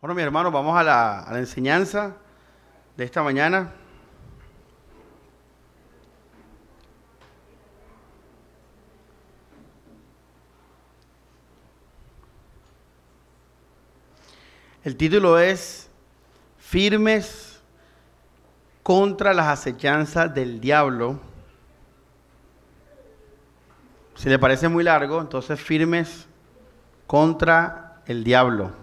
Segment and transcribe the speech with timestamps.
[0.00, 2.16] Bueno, mi hermano, vamos a la, enseñanza
[2.96, 3.70] de esta mañana.
[14.82, 15.90] El título es
[16.56, 17.60] Firmes
[18.82, 21.20] contra las acechanzas del diablo.
[24.14, 26.26] Si le parece muy largo, entonces firmes
[27.06, 28.79] contra el diablo.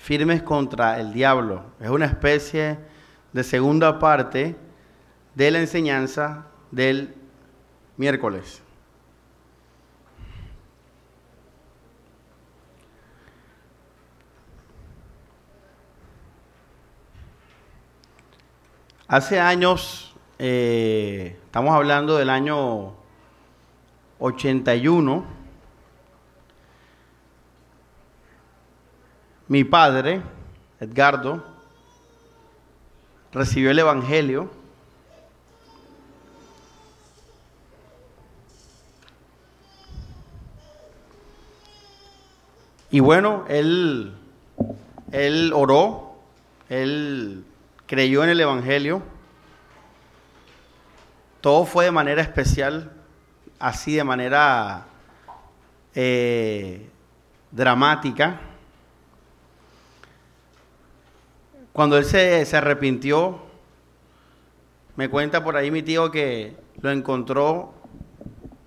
[0.00, 1.62] Firmes contra el diablo.
[1.78, 2.78] Es una especie
[3.34, 4.56] de segunda parte
[5.34, 7.14] de la enseñanza del
[7.98, 8.62] miércoles.
[19.06, 22.94] Hace años, eh, estamos hablando del año
[24.18, 25.39] 81,
[29.50, 30.22] mi padre,
[30.78, 31.44] Edgardo,
[33.32, 34.48] recibió el Evangelio.
[42.92, 44.14] Y bueno, él,
[45.10, 46.14] él oró,
[46.68, 47.44] él
[47.86, 49.02] creyó en el Evangelio.
[51.40, 52.92] Todo fue de manera especial,
[53.58, 54.86] así de manera
[55.96, 56.88] eh,
[57.50, 58.42] dramática.
[61.72, 63.38] Cuando él se, se arrepintió,
[64.96, 67.72] me cuenta por ahí mi tío que lo encontró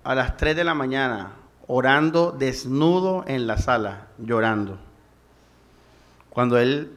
[0.02, 1.32] a las 3 de la mañana
[1.66, 4.78] orando desnudo en la sala, llorando.
[6.30, 6.92] Cuando él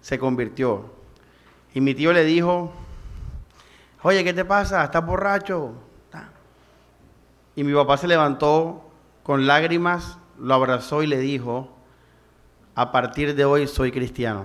[0.00, 0.84] se convirtió.
[1.74, 2.72] Y mi tío le dijo,
[4.02, 4.84] oye, ¿qué te pasa?
[4.84, 5.72] ¿Estás borracho?
[7.54, 8.88] Y mi papá se levantó
[9.22, 11.75] con lágrimas, lo abrazó y le dijo,
[12.76, 14.44] a partir de hoy soy cristiano.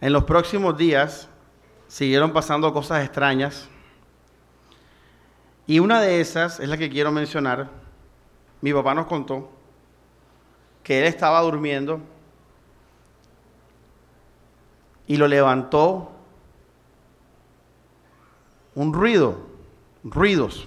[0.00, 1.28] En los próximos días
[1.86, 3.68] siguieron pasando cosas extrañas.
[5.66, 7.68] Y una de esas es la que quiero mencionar.
[8.62, 9.50] Mi papá nos contó
[10.82, 12.00] que él estaba durmiendo
[15.06, 16.10] y lo levantó
[18.74, 19.46] un ruido,
[20.04, 20.66] ruidos.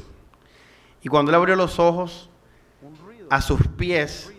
[1.01, 2.29] Y cuando él abrió los ojos,
[3.33, 4.31] a sus pies,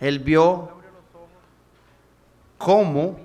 [0.00, 0.70] él vio
[2.58, 3.18] cómo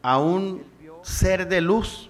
[0.00, 0.64] a un
[1.02, 2.08] ser de luz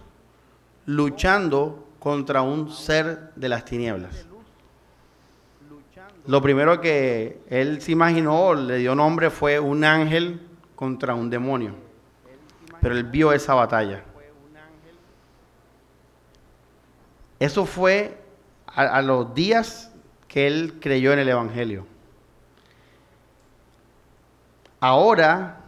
[0.85, 4.27] luchando contra un ser de las tinieblas.
[6.29, 10.41] Lo primero que él se imaginó, le dio nombre, fue un ángel
[10.77, 11.75] contra un demonio.
[12.81, 14.05] Pero él vio esa batalla.
[17.41, 18.23] Eso fue
[18.67, 19.91] a, los días
[20.37, 21.87] él creyó en el Evangelio.
[24.81, 25.61] Ahora,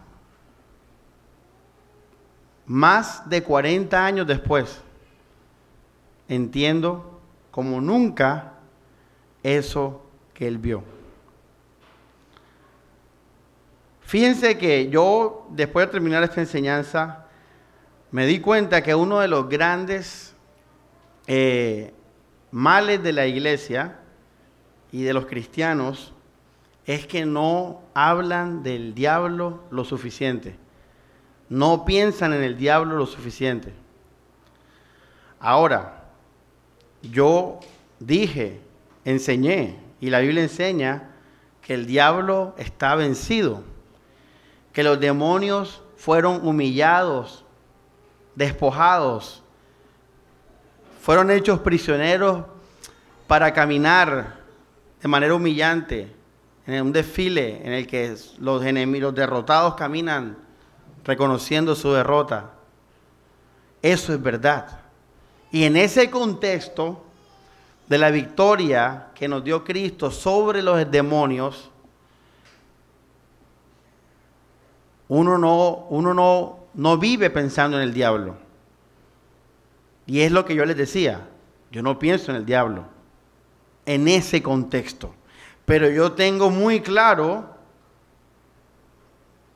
[2.67, 4.81] más de 40 años después,
[6.27, 7.19] entiendo
[7.49, 8.53] como nunca
[9.41, 10.83] eso que él vio.
[14.01, 17.25] Fíjense que yo, después de terminar esta enseñanza,
[18.11, 20.35] me di cuenta que uno de los grandes
[21.27, 21.93] eh,
[22.51, 23.99] males de la iglesia
[24.91, 26.13] y de los cristianos
[26.85, 30.55] es que no hablan del diablo lo suficiente.
[31.47, 33.73] No piensan en el diablo lo suficiente.
[35.39, 36.05] Ahora,
[37.01, 37.59] yo
[37.99, 38.59] dije,
[39.05, 41.09] enseñé y la Biblia enseña
[41.61, 43.63] que el diablo está vencido,
[44.73, 47.45] que los demonios fueron humillados,
[48.35, 49.43] despojados,
[51.01, 52.45] fueron hechos prisioneros
[53.27, 54.38] para caminar
[55.01, 56.13] de manera humillante
[56.65, 60.37] en un desfile en el que los enemigos derrotados caminan
[61.03, 62.51] reconociendo su derrota.
[63.81, 64.79] Eso es verdad.
[65.51, 67.03] Y en ese contexto,
[67.89, 71.71] de la victoria que nos dio Cristo sobre los demonios,
[75.07, 78.35] uno no, uno no, no vive pensando en el diablo.
[80.05, 81.27] Y es lo que yo les decía,
[81.71, 82.85] yo no pienso en el diablo,
[83.89, 85.15] en ese contexto.
[85.65, 87.55] Pero yo tengo muy claro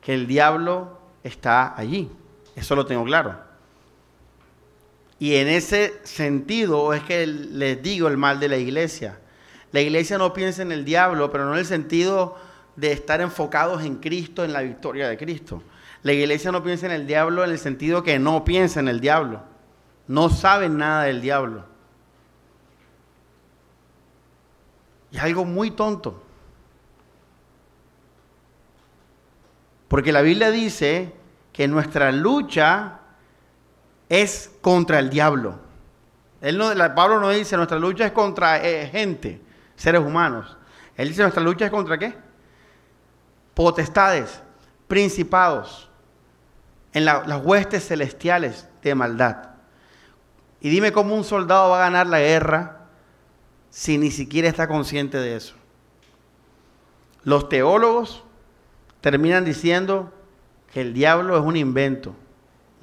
[0.00, 2.10] que el diablo está allí.
[2.56, 3.38] Eso lo tengo claro.
[5.20, 9.20] Y en ese sentido es que les digo el mal de la iglesia.
[9.70, 12.36] La iglesia no piensa en el diablo, pero no en el sentido
[12.74, 15.62] de estar enfocados en Cristo, en la victoria de Cristo.
[16.02, 18.98] La iglesia no piensa en el diablo en el sentido que no piensa en el
[18.98, 19.42] diablo.
[20.08, 21.73] No saben nada del diablo.
[25.14, 26.20] Y algo muy tonto.
[29.86, 31.14] Porque la Biblia dice
[31.52, 32.98] que nuestra lucha
[34.08, 35.60] es contra el diablo.
[36.96, 39.40] Pablo no dice nuestra lucha es contra eh, gente,
[39.76, 40.56] seres humanos.
[40.96, 42.12] Él dice nuestra lucha es contra qué?
[43.54, 44.42] Potestades,
[44.88, 45.88] principados,
[46.92, 49.50] en las huestes celestiales de maldad.
[50.60, 52.73] Y dime cómo un soldado va a ganar la guerra
[53.74, 55.56] si ni siquiera está consciente de eso.
[57.24, 58.22] Los teólogos
[59.00, 60.12] terminan diciendo
[60.72, 62.14] que el diablo es un invento,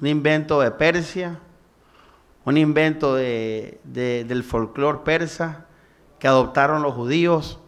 [0.02, 1.38] un invento de Persia,
[2.44, 5.64] un invento del folclore persa
[6.18, 7.58] que adoptaron los judíos,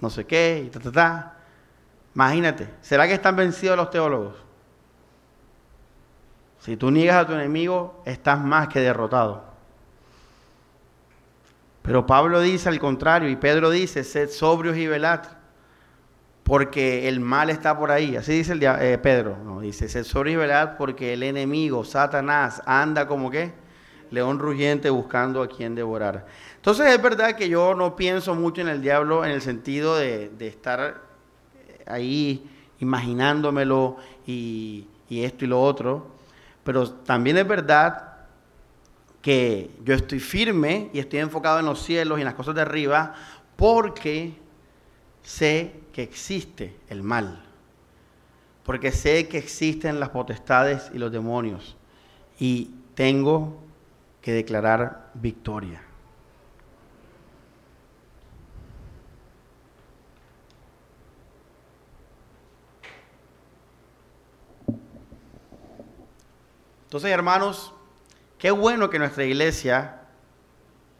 [0.00, 1.36] no sé qué, y ta, ta, ta.
[2.12, 4.34] Imagínate, ¿será que están vencidos los teólogos?
[6.58, 9.53] Si tú niegas a tu enemigo, estás más que derrotado.
[11.84, 15.20] Pero Pablo dice al contrario, y Pedro dice, sed sobrios y velad,
[16.42, 18.16] porque el mal está por ahí.
[18.16, 23.06] Así dice eh, Pedro, no, dice, sed sobrios y velad, porque el enemigo, Satanás, anda
[23.06, 23.52] como qué?
[24.10, 26.24] León rugiente buscando a quien devorar.
[26.56, 30.32] Entonces es verdad que yo no pienso mucho en el diablo en el sentido de,
[30.40, 31.02] estar
[31.86, 32.50] ahí
[32.80, 36.06] imaginándomelo y esto y lo otro,
[36.64, 38.13] pero también es verdad
[39.24, 42.60] que yo estoy firme y estoy enfocado en los cielos y en las cosas de
[42.60, 43.14] arriba
[43.56, 44.34] porque
[45.22, 47.42] sé que existe el mal.
[48.64, 51.74] Porque sé que existen las potestades y los demonios.
[52.38, 53.62] Y tengo
[54.20, 55.80] que declarar victoria.
[66.84, 67.72] Entonces, hermanos,
[68.44, 70.02] Qué bueno que nuestra iglesia,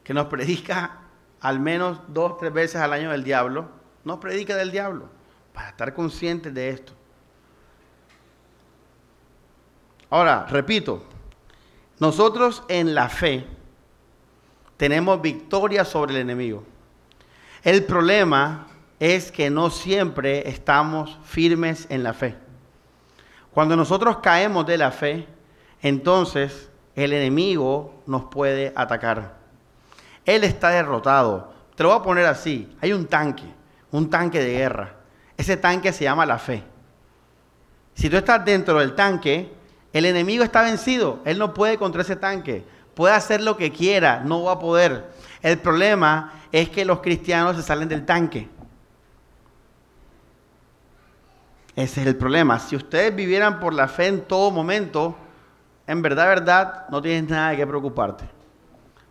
[0.03, 1.01] que nos predica
[1.43, 3.69] al menos dos, tres veces al año del diablo,
[4.03, 5.11] nos predica del diablo,
[5.53, 6.95] para estar conscientes de esto.
[10.09, 11.05] Ahora, repito,
[11.99, 13.45] nosotros en la fe
[14.79, 16.65] tenemos victoria sobre el enemigo.
[17.63, 18.69] El problema
[18.99, 22.37] es que no siempre estamos firmes en la fe.
[23.53, 25.29] Cuando nosotros caemos de la fe,
[25.83, 29.37] entonces el enemigo nos puede atacar.
[30.25, 31.53] Él está derrotado.
[31.75, 32.75] Te lo voy a poner así.
[32.81, 33.45] Hay un tanque,
[33.91, 34.95] un tanque de guerra.
[35.37, 36.63] Ese tanque se llama la fe.
[37.95, 39.53] Si tú estás dentro del tanque,
[39.93, 41.21] el enemigo está vencido.
[41.25, 42.65] Él no puede contra ese tanque.
[42.95, 45.11] Puede hacer lo que quiera, no va a poder.
[45.43, 48.49] El problema es que los cristianos se salen del tanque.
[51.75, 52.61] Ese es el problema.
[52.61, 55.17] Si ustedes vivieran por la fe en todo momento,
[55.87, 58.25] en verdad, verdad, no tienes nada de que preocuparte.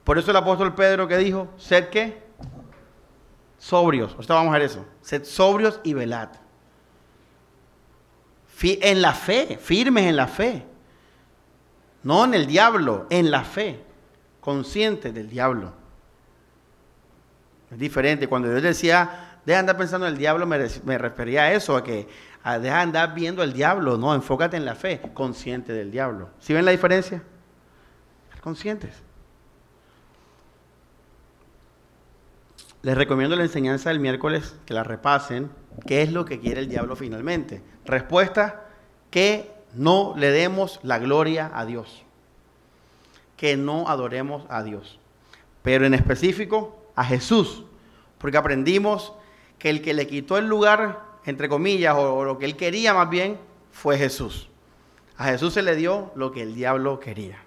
[0.04, 2.22] Por eso el apóstol Pedro que dijo, sed que
[3.58, 4.14] sobrios.
[4.14, 4.86] Ahorita vamos a ver eso.
[5.02, 6.30] Sed sobrios y velad.
[8.62, 10.66] En la fe, firmes en la fe.
[12.02, 13.84] No en el diablo, en la fe.
[14.40, 15.74] Conscientes del diablo.
[17.72, 18.28] Es diferente.
[18.28, 21.84] Cuando Dios decía, deja de andar pensando en el diablo, me refería a eso, a
[21.84, 22.08] que
[22.44, 26.30] deja de andar viendo el diablo, no, enfócate en la fe, consciente del diablo.
[26.40, 27.24] ¿Sí ven la diferencia?
[28.42, 29.02] Conscientes.
[32.82, 35.50] Les recomiendo la enseñanza del miércoles, que la repasen.
[35.88, 37.64] ¿Qué es lo que quiere el diablo finalmente?
[37.86, 38.66] Respuesta,
[39.10, 42.04] que no le demos la gloria a Dios.
[43.38, 45.00] Que no adoremos a Dios.
[45.62, 47.64] Pero en específico a Jesús.
[48.18, 49.14] Porque aprendimos
[49.60, 53.10] que el que le quitó el lugar entre comillas, o, lo que él quería más
[53.10, 53.40] bien,
[53.72, 54.50] fue Jesús.
[55.18, 57.38] A Jesús se le dio lo que el diablo quería.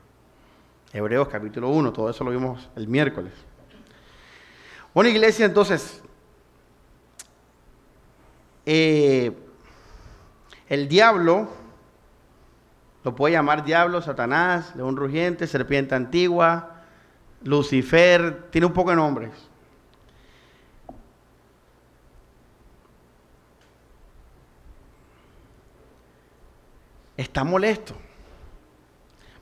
[0.93, 3.33] Hebreos capítulo 1, todo eso lo vimos el miércoles.
[4.95, 6.03] Bueno, iglesia, entonces,
[8.65, 9.33] eh,
[10.69, 11.49] el diablo,
[13.05, 16.83] lo puede llamar diablo, Satanás, león rugiente, serpiente antigua,
[17.43, 19.31] Lucifer, tiene un poco de nombres.
[27.17, 27.95] Está molesto.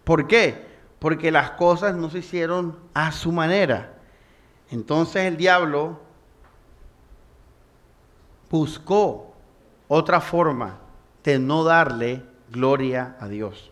[0.04, 0.66] ¿Por qué?
[0.98, 3.94] Porque las cosas no se hicieron a su manera.
[4.70, 6.00] Entonces el diablo
[8.50, 9.34] buscó
[9.88, 10.78] otra forma
[11.22, 13.70] de no darle gloria a Dios.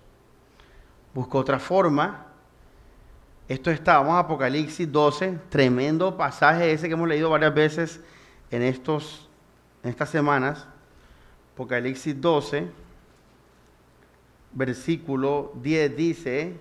[1.14, 2.26] Buscó otra forma.
[3.48, 8.00] Esto está, vamos a Apocalipsis 12, tremendo pasaje ese que hemos leído varias veces
[8.50, 9.28] en, estos,
[9.82, 10.66] en estas semanas.
[11.54, 12.81] Apocalipsis 12
[14.52, 16.56] versículo 10 dice,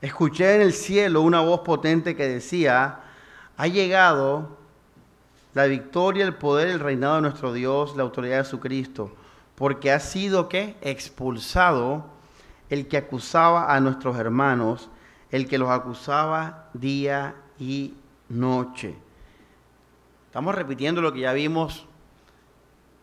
[0.00, 3.00] escuché en el cielo una voz potente que decía,
[3.56, 4.56] ha llegado
[5.54, 9.12] la victoria, el poder, el reinado de nuestro Dios, la autoridad de Jesucristo,
[9.54, 12.06] porque ha sido que expulsado
[12.72, 14.88] el que acusaba a nuestros hermanos,
[15.30, 17.92] el que los acusaba día y
[18.30, 18.96] noche.
[20.28, 21.86] Estamos repitiendo lo que ya vimos.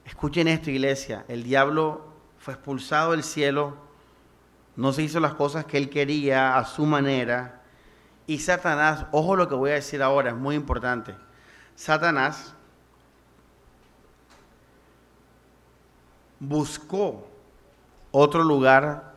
[0.06, 1.24] Escuchen esto, iglesia.
[1.28, 2.04] El diablo
[2.40, 3.78] fue expulsado del cielo,
[4.76, 7.62] no se hizo las cosas que él quería a su manera.
[8.26, 11.16] Y Satanás, ojo lo que voy a decir ahora, es muy importante.
[11.76, 12.56] Satanás
[16.40, 17.30] buscó
[18.12, 19.09] otro lugar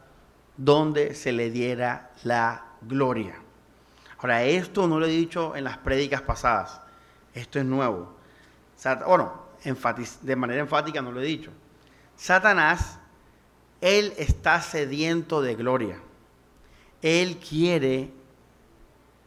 [0.57, 3.37] donde se le diera la gloria.
[4.19, 6.81] Ahora, esto no lo he dicho en las prédicas pasadas.
[7.35, 8.15] Esto es nuevo.
[9.07, 9.43] Bueno,
[10.23, 11.51] de manera enfática no lo he dicho.
[12.17, 12.99] Satanás,
[13.81, 15.99] él está sediento de gloria.
[17.01, 18.13] Él quiere,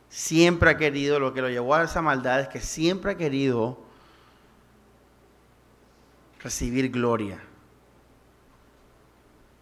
[0.08, 3.84] siempre ha querido, lo que lo llevó a esa maldad es que siempre ha querido
[6.40, 7.40] recibir gloria.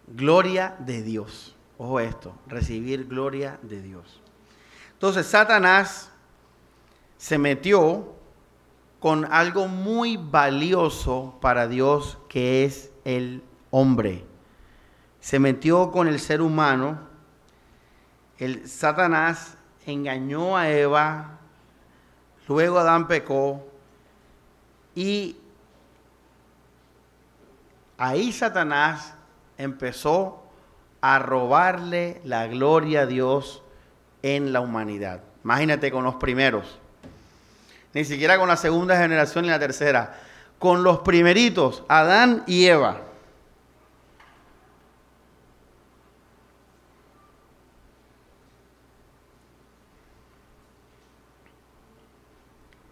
[0.06, 1.54] Gloria de Dios.
[1.78, 4.20] Ojo esto, recibir gloria de Dios.
[4.92, 6.10] Entonces Satanás
[7.16, 8.14] se metió
[9.00, 14.24] con algo muy valioso para Dios que es el hombre.
[15.20, 17.00] Se metió con el ser humano.
[18.38, 19.56] El Satanás
[19.86, 21.38] engañó a Eva,
[22.46, 23.66] luego Adán pecó
[24.94, 25.36] y
[27.98, 29.13] ahí Satanás
[29.58, 30.42] empezó
[31.00, 33.62] a robarle la gloria a Dios
[34.22, 35.20] en la humanidad.
[35.42, 36.78] Imagínate con los primeros
[37.94, 40.18] ni siquiera con la segunda generación ni la tercera,
[40.58, 43.00] con los primeritos, Adán y Eva.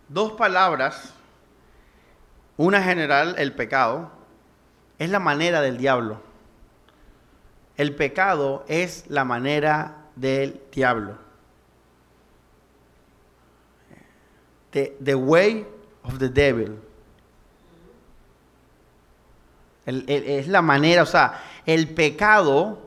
[0.09, 1.15] Dos palabras,
[2.57, 4.13] una general, el pecado,
[4.99, 6.21] es la manera del diablo.
[7.77, 11.23] El pecado es la manera del diablo.
[14.73, 15.67] the, way
[16.03, 16.79] of the devil.
[19.85, 22.79] es la manera, o sea, el pecado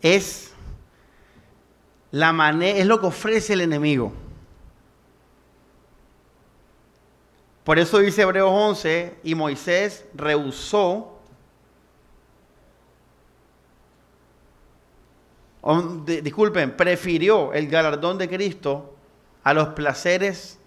[0.00, 0.52] es
[2.10, 4.12] la manera, es lo que ofrece el enemigo.
[7.64, 11.13] Por eso dice Hebreos 11, y Moisés rehusó,
[16.04, 18.94] disculpen, prefirió el galardón de Cristo
[19.42, 20.58] a los placeres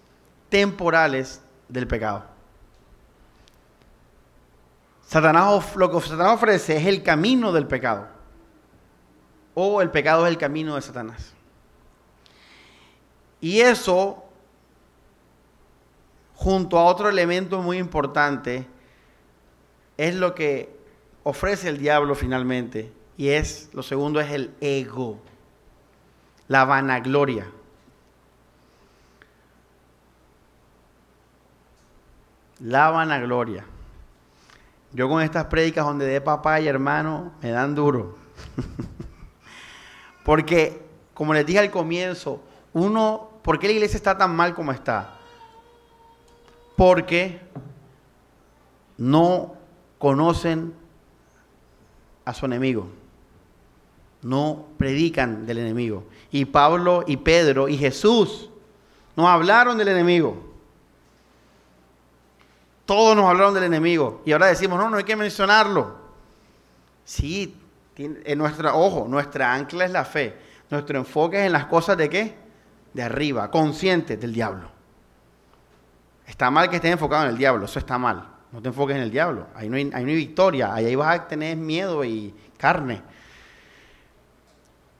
[0.48, 2.24] temporales del pecado.
[5.06, 8.08] Satanás, lo que Satanás ofrece es el camino del pecado.
[9.54, 11.32] O el pecado es el camino de Satanás.
[13.40, 14.24] Y eso,
[16.34, 18.66] junto a otro elemento muy importante,
[19.96, 20.76] es lo que
[21.22, 22.92] ofrece el diablo finalmente.
[23.18, 25.18] Y es, lo segundo es el ego,
[26.46, 27.48] la vanagloria.
[32.60, 33.64] la vanagloria.
[34.92, 38.16] Yo con estas prédicas donde de papá y hermano me dan duro.
[40.24, 40.82] Porque,
[41.14, 45.18] como les dije al comienzo, uno, ¿por qué la iglesia está tan mal como está?
[46.76, 47.40] Porque
[48.96, 49.54] no
[49.98, 50.74] conocen
[52.24, 52.88] a su enemigo.
[54.22, 56.04] No predican del enemigo.
[56.30, 58.50] Y Pablo y Pedro y Jesús
[59.16, 60.48] no hablaron del enemigo.
[62.84, 65.96] Todos nos hablaron del enemigo y ahora decimos, no, no hay que mencionarlo.
[67.04, 67.54] Sí,
[67.96, 70.36] en nuestra, ojo, nuestra ancla es la fe.
[70.70, 72.34] Nuestro enfoque es en las cosas de qué?
[72.92, 74.70] De arriba, consciente del diablo.
[76.26, 78.28] Está mal que estés enfocado en el diablo, eso está mal.
[78.52, 79.48] No te enfoques en el diablo.
[79.54, 83.02] Ahí no hay, ahí no hay victoria, ahí vas a tener miedo y carne.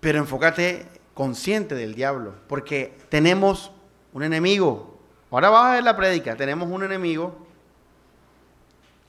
[0.01, 3.73] Pero enfócate consciente del diablo, porque tenemos
[4.13, 4.99] un enemigo.
[5.31, 7.47] Ahora vas a ver la prédica, tenemos un enemigo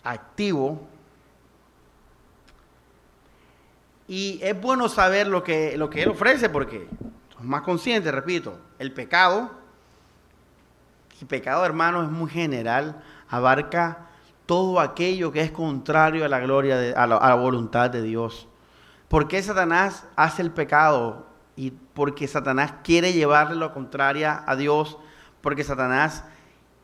[0.03, 0.87] activo.
[4.07, 6.87] Y es bueno saber lo que, lo que Él ofrece porque
[7.29, 9.51] somos más conscientes, repito, el pecado,
[11.21, 14.09] el pecado hermano es muy general, abarca
[14.47, 18.47] todo aquello que es contrario a la gloria, de, a, la, voluntad de Dios.
[19.09, 21.25] ¿Por qué Satanás hace el pecado?
[21.55, 24.97] Y porque Satanás quiere llevarle lo contrario a Dios,
[25.41, 26.23] porque Satanás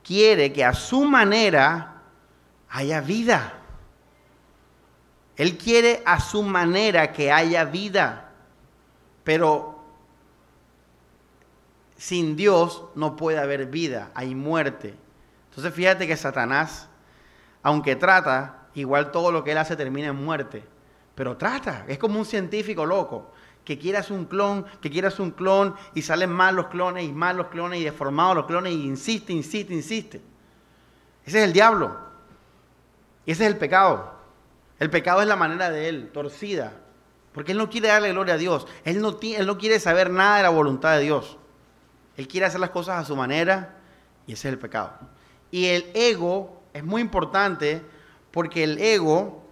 [0.04, 2.02] quiere que a su manera
[2.70, 3.54] haya vida.
[5.38, 8.32] Él quiere a su manera que haya vida,
[9.24, 9.84] pero
[11.98, 14.96] sin Dios no puede haber vida, hay muerte.
[15.50, 16.88] Entonces fíjate que Satanás,
[17.62, 20.75] aunque trata, igual todo lo que él hace termina en muerte.
[21.16, 23.32] Pero trata, es como un científico loco
[23.64, 27.04] que quiere hacer un clon, que quiere hacer un clon y salen mal los clones
[27.04, 30.22] y mal los clones y deformados los clones y insiste, insiste, insiste.
[31.26, 31.98] Ese es el diablo.
[33.26, 34.14] Ese es el pecado.
[34.78, 36.74] El pecado es la manera de él, torcida.
[37.34, 38.68] Porque él no quiere darle gloria a Dios.
[38.84, 41.38] Él no, él no quiere saber nada de la voluntad de Dios.
[42.18, 43.78] Él quiere hacer las cosas a su manera
[44.28, 44.94] y ese es el pecado.
[45.50, 47.82] Y el ego es muy importante
[48.32, 49.45] porque el ego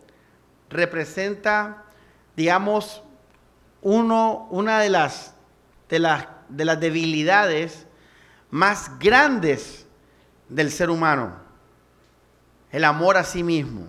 [0.73, 1.83] representa,
[2.35, 3.03] digamos,
[3.81, 5.33] uno, una de las,
[5.89, 7.85] de, las, de las debilidades
[8.49, 9.85] más grandes
[10.49, 11.35] del ser humano,
[12.71, 13.87] el amor a sí mismo.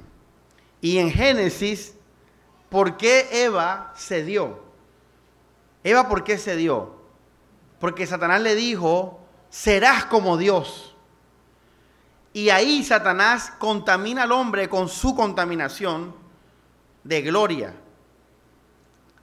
[0.81, 1.95] Y en Génesis,
[2.69, 4.63] ¿por qué Eva cedió?
[5.83, 6.95] Eva, ¿por qué cedió?
[7.79, 10.97] Porque Satanás le dijo, serás como Dios.
[12.33, 16.24] Y ahí Satanás contamina al hombre con su contaminación
[17.05, 17.75] de gloria.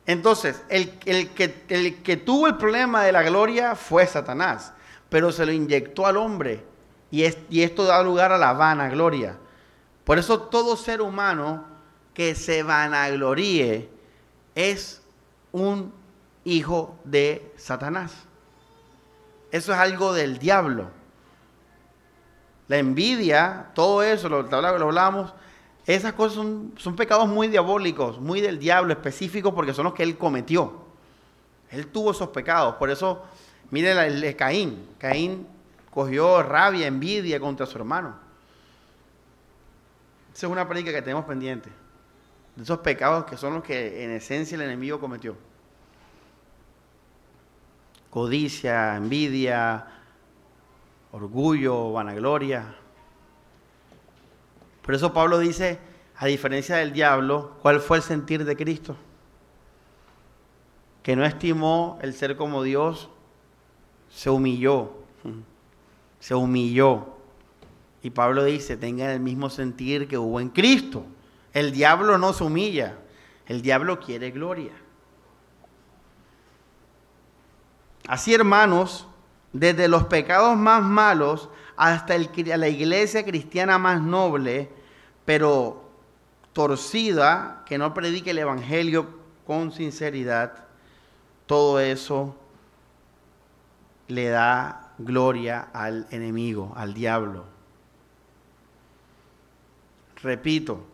[0.06, 4.74] Entonces, el, que, el que tuvo el problema de la gloria fue Satanás,
[5.10, 6.64] pero se lo inyectó al hombre
[7.12, 9.38] y, y esto da lugar a la vanagloria.
[10.06, 11.66] Por eso todo ser humano
[12.14, 13.90] que se vanagloríe
[14.56, 15.02] es
[15.52, 15.94] un
[16.44, 18.14] hijo de Satanás.
[19.52, 20.90] Eso es algo del diablo.
[22.68, 25.34] La envidia, todo eso, lo, lo hablamos,
[25.96, 30.18] esas cosas son, pecados muy diabólicos, muy del diablo específicos porque son los que él
[30.18, 30.74] cometió.
[31.70, 32.76] Él tuvo esos pecados.
[32.76, 33.24] Por eso,
[33.72, 34.88] miren el de Caín.
[34.98, 35.48] Caín
[35.90, 38.16] cogió rabia, envidia contra su hermano.
[40.34, 41.70] Esa es una práctica que tenemos pendiente.
[42.56, 45.36] De esos pecados que son los que en esencia el enemigo cometió.
[48.10, 49.88] Codicia, envidia,
[51.12, 52.76] orgullo, vanagloria.
[54.92, 55.80] Por eso Pablo dice,
[56.18, 58.98] a diferencia del diablo, ¿cuál fue el sentir de Cristo?
[61.02, 63.08] Que no estimó el ser como Dios,
[64.10, 64.92] se humilló,
[66.20, 67.08] se humilló.
[68.04, 71.06] Y Pablo dice, tengan el mismo sentir que hubo en Cristo.
[71.54, 72.98] El diablo no se humilla,
[73.48, 74.74] el diablo quiere gloria.
[78.10, 79.08] Así, hermanos,
[79.54, 84.81] desde los pecados más malos hasta la iglesia cristiana más noble,
[85.26, 85.90] pero
[86.54, 89.08] torcida, que no predique el Evangelio
[89.46, 90.66] con sinceridad,
[91.46, 92.36] todo eso
[94.08, 97.46] le da gloria al enemigo, al diablo.
[100.22, 100.86] Repito,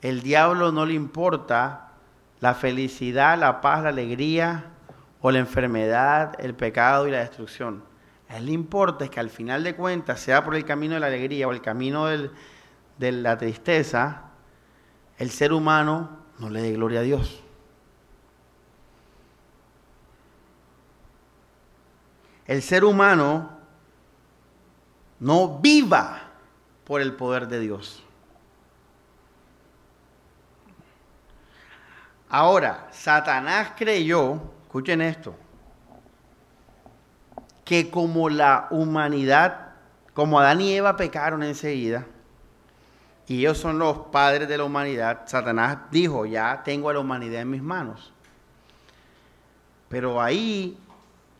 [0.00, 1.92] el diablo no le importa
[2.40, 4.64] la felicidad, la paz, la alegría
[5.20, 7.82] o la enfermedad, el pecado y la destrucción.
[8.28, 11.00] A él le importa es que al final de cuentas, sea por el camino de
[11.00, 12.06] la alegría o el camino
[12.98, 14.22] de la tristeza,
[15.18, 17.40] el ser humano no le dé gloria a Dios.
[22.46, 23.50] El ser humano
[25.20, 26.20] no viva
[26.84, 28.02] por el poder de Dios.
[32.28, 35.36] Ahora, Satanás creyó, escuchen esto,
[37.64, 39.68] que como la humanidad,
[40.12, 42.06] como Adán y Eva pecaron enseguida,
[43.26, 47.40] y ellos son los padres de la humanidad, Satanás dijo, ya tengo a la humanidad
[47.40, 48.12] en mis manos.
[49.88, 50.76] Pero ahí,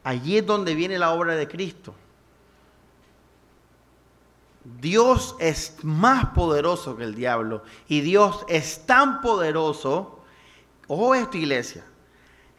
[0.03, 1.95] allí es donde viene la obra de Cristo.
[4.81, 7.65] Dios es más poderoso que el diablo.
[7.87, 10.21] Y Dios es tan poderoso,
[10.89, 11.85] ojo esto iglesia,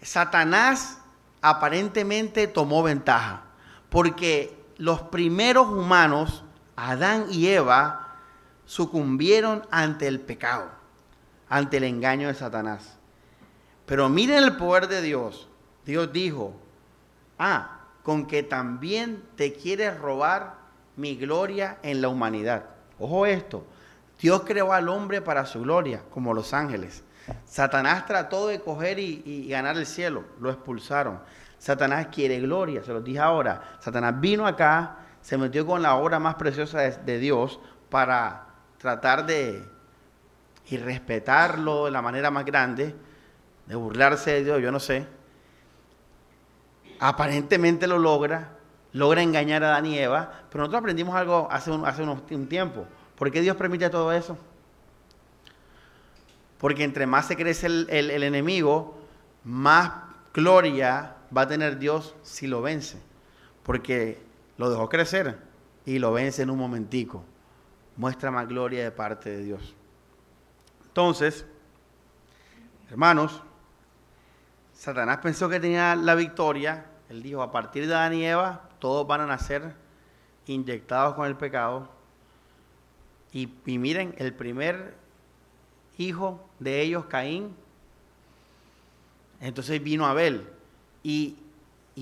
[0.03, 0.99] Satanás
[1.41, 3.41] aparentemente tomó ventaja.
[3.89, 6.43] Porque los primeros humanos,
[6.75, 8.04] Adán y Eva,
[8.65, 10.69] sucumbieron ante el pecado,
[11.49, 12.97] ante el engaño de Satanás.
[13.85, 15.47] Pero miren el poder de Dios.
[15.85, 16.53] Dios dijo,
[17.37, 20.55] ah, con que también te quieres robar
[20.95, 22.65] mi gloria en la humanidad.
[22.99, 23.65] Ojo esto,
[24.19, 27.03] Dios creó al hombre para su gloria, como los ángeles.
[27.45, 31.19] Satanás trató de coger y, ganar el cielo, lo expulsaron.
[31.57, 33.77] Satanás quiere gloria, se los dije ahora.
[33.79, 38.45] Satanás vino acá, se metió con la obra más preciosa de, Dios para
[38.85, 39.63] tratar de
[40.69, 42.93] irrespetarlo de la manera más grande,
[43.65, 45.07] de burlarse de Dios, yo no sé.
[46.99, 48.51] Aparentemente lo logra,
[48.93, 52.85] logra engañar a Adán y Eva, pero nosotros aprendimos algo hace un, hace un tiempo.
[53.15, 54.37] ¿Por qué Dios permite todo eso?
[56.59, 58.99] Porque entre más se crece el, el enemigo,
[59.43, 59.93] más
[60.31, 62.99] gloria va a tener Dios si lo vence.
[63.63, 64.19] porque
[64.57, 65.39] lo dejó crecer
[65.87, 67.23] y lo vence en un momentico.
[67.97, 69.73] Muestra más gloria de parte de Dios.
[70.87, 71.45] Entonces,
[72.89, 73.41] hermanos,
[74.73, 76.85] Satanás pensó que tenía la victoria.
[77.09, 79.75] Él dijo, a partir de Adán y Eva, todos van a nacer
[80.45, 81.89] inyectados con el pecado.
[83.31, 84.95] Y, miren, el primer
[85.97, 87.55] hijo de ellos, Caín,
[89.41, 90.49] entonces vino Abel.
[91.03, 91.37] Y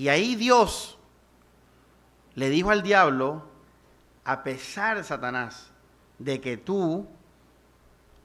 [0.08, 0.96] ahí Dios
[2.34, 3.44] le dijo al diablo,
[4.24, 5.70] a pesar de Satanás,
[6.18, 7.06] de que tú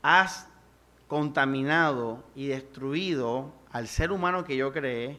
[0.01, 0.47] has
[1.07, 5.17] contaminado y destruido al ser humano que yo creé,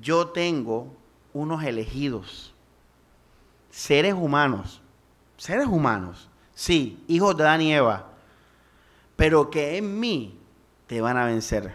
[0.00, 0.94] yo tengo
[1.32, 2.54] unos elegidos,
[3.70, 4.80] seres humanos,
[5.36, 8.06] seres humanos, sí, hijos de Adán y Eva,
[9.16, 10.38] pero que en mí
[10.86, 11.72] te van a vencer.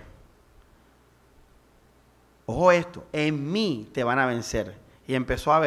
[2.45, 4.77] Ojo esto, en mí te van a vencer.
[5.07, 5.61] Y empezó a.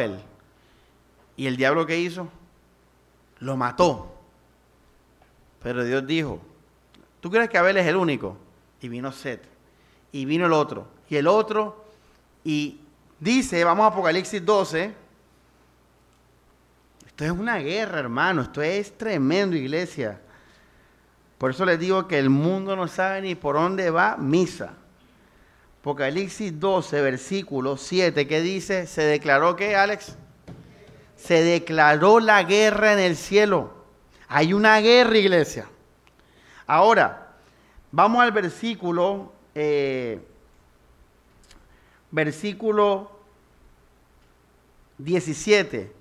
[1.35, 2.29] ¿Y el diablo qué hizo?
[3.39, 4.15] Lo mató.
[5.61, 6.39] Pero Dios dijo,
[7.19, 8.37] ¿tú crees que Abel es el único?
[8.81, 9.43] Y vino Set.
[10.11, 10.87] Y vino el otro.
[11.09, 11.85] Y el otro.
[12.43, 12.79] Y
[13.19, 14.93] dice, vamos a Apocalipsis 12.
[17.05, 18.41] Esto es una guerra, hermano.
[18.41, 20.21] Esto es tremendo, iglesia.
[21.37, 24.73] Por eso les digo que el mundo no sabe ni por dónde va misa.
[25.79, 28.85] Apocalipsis 12, versículo 7, ¿qué dice?
[28.85, 30.17] Se declaró que, Alex,
[31.21, 33.73] se declaró la guerra en el cielo.
[34.27, 35.67] Hay una guerra, iglesia.
[36.65, 37.35] Ahora,
[37.91, 40.19] vamos al versículo, eh,
[42.11, 43.11] versículo
[44.97, 45.91] 17.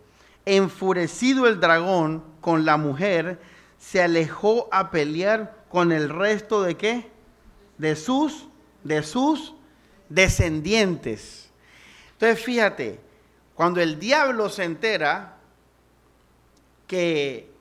[0.47, 3.41] Enfurecido el dragón con la mujer,
[3.79, 7.11] se alejó a pelear con el resto de qué?
[7.77, 8.49] De sus,
[8.85, 9.55] de sus
[10.09, 11.51] descendientes.
[12.13, 13.08] Entonces fíjate,
[13.59, 15.35] cuando el diablo se entera
[16.87, 17.53] que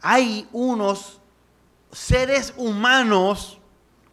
[0.00, 1.20] hay unos
[1.92, 3.60] seres humanos,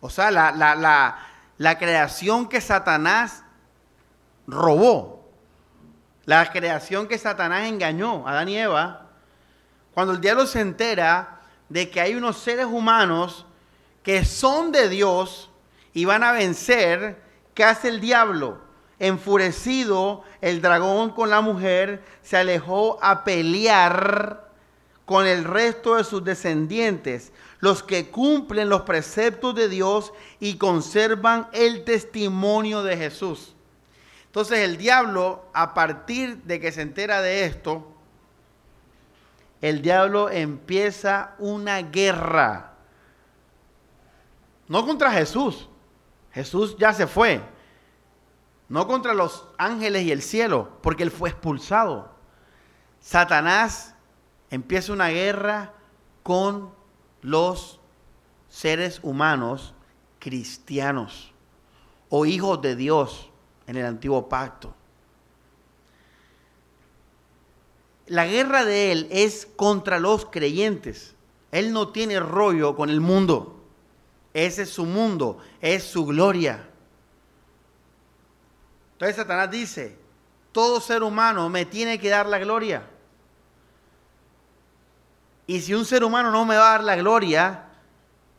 [0.02, 1.18] o sea, la, la,
[1.58, 3.46] la creación que Satanás
[4.46, 5.32] robó,
[6.26, 9.12] la creación que Satanás engañó a Adán y Eva,
[9.94, 13.46] cuando el diablo se entera de que hay unos seres humanos
[14.04, 15.50] que son de Dios
[15.94, 17.24] y van a vencer,
[17.54, 18.71] ¿Qué hace el diablo?
[19.04, 24.48] Enfurecido, el dragón con la mujer se alejó a pelear
[25.06, 31.48] con el resto de sus descendientes, los que cumplen los preceptos de Dios y conservan
[31.52, 33.56] el testimonio de Jesús.
[34.28, 37.92] Entonces el diablo, a partir de que se entera de esto,
[39.62, 42.74] el diablo empieza una guerra.
[44.68, 45.68] No contra Jesús,
[46.32, 47.42] Jesús ya se fue.
[48.72, 52.10] No contra los ángeles y el cielo, porque él fue expulsado.
[53.02, 53.96] Satanás
[54.50, 55.74] empieza una guerra
[56.24, 56.72] con
[57.22, 57.82] los
[58.48, 59.74] seres humanos
[60.20, 61.34] cristianos
[62.08, 63.30] o hijos de Dios
[63.68, 64.74] en el antiguo pacto.
[68.08, 71.14] La guerra de él es contra los creyentes.
[71.52, 73.66] Él no tiene rollo con el mundo.
[74.34, 76.71] Ese es su mundo, es su gloria.
[79.02, 79.98] Entonces Satanás dice,
[80.52, 82.84] todo ser humano me tiene que dar la gloria.
[85.48, 87.66] Y si un ser humano no me va a dar la gloria,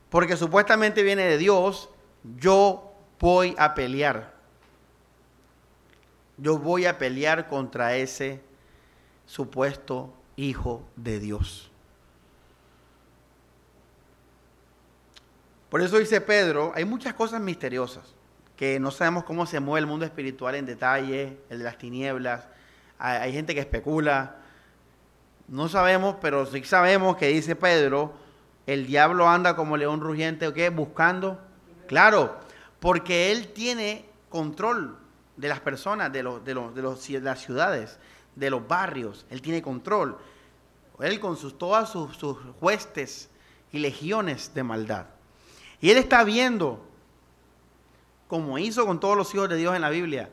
[0.09, 1.91] porque supuestamente viene de Dios,
[2.39, 4.37] yo voy a pelear.
[6.37, 8.41] Yo voy a pelear contra ese
[9.27, 11.73] supuesto hijo de Dios.
[15.69, 18.15] Por eso dice Pedro, hay muchas cosas misteriosas
[18.63, 22.47] que no sabemos cómo se mueve el mundo espiritual en detalle, el de las tinieblas.
[22.97, 24.37] Hay, gente que especula.
[25.49, 28.13] No sabemos, pero sí sabemos que dice Pedro,
[28.69, 30.69] el diablo anda como león rugiente, ¿o qué?
[30.69, 31.41] Buscando.
[31.89, 32.39] Claro,
[32.79, 34.97] porque él tiene control
[35.37, 37.99] de las personas, de, los, de, de, los, de las ciudades,
[38.37, 39.27] de los barrios.
[39.31, 40.19] Él tiene control.
[41.01, 43.29] Él con sus, todas sus, sus huestes
[43.73, 45.07] y legiones de maldad.
[45.81, 46.92] Y Él está viendo,
[48.33, 50.31] como hizo con todos los hijos de Dios en la Biblia,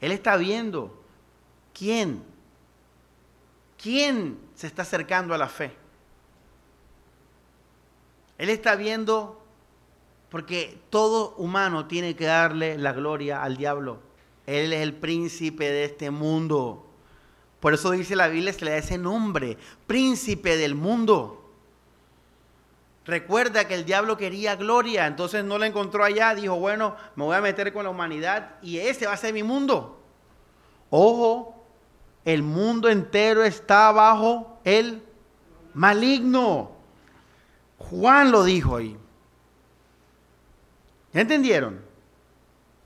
[0.00, 1.04] Él está viendo
[1.74, 2.22] quién,
[3.76, 5.70] quién se está acercando a la fe.
[8.38, 9.44] Él está viendo,
[10.30, 14.00] porque todo humano tiene que darle la gloria al diablo.
[14.46, 16.86] Él es el príncipe de este mundo.
[17.60, 21.41] Por eso dice la Biblia, se le da ese nombre, príncipe del mundo.
[23.04, 27.34] Recuerda que el diablo quería gloria, entonces no la encontró allá, dijo, bueno, me voy
[27.34, 30.00] a meter con la humanidad y ese va a ser mi mundo.
[30.90, 31.64] Ojo,
[32.24, 35.02] el mundo entero está bajo el
[35.74, 36.70] maligno.
[37.78, 38.96] Juan lo dijo ahí.
[41.12, 41.80] ¿Ya entendieron?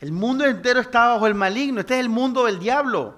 [0.00, 1.80] El mundo entero está bajo el maligno.
[1.80, 3.14] Este es el mundo del diablo.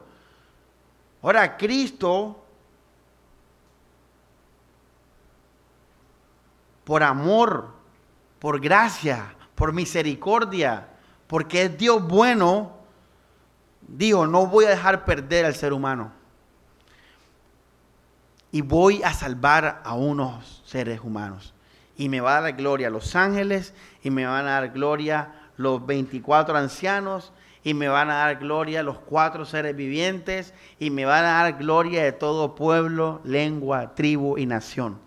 [1.23, 2.45] Ahora, Cristo,
[6.89, 7.69] por amor,
[8.39, 10.89] por gracia, por misericordia,
[11.27, 12.79] porque es Dios bueno,
[13.87, 16.13] dijo, no voy a dejar perder al ser humano.
[18.51, 21.53] Y voy a salvar a unos seres humanos.
[21.95, 25.85] Y me va a dar gloria los ángeles, y me van a dar gloria los
[25.85, 31.27] 24 ancianos, y me van a dar gloria los cuatro seres vivientes, y me van
[31.27, 35.07] a dar gloria de todo pueblo, lengua, tribu y nación.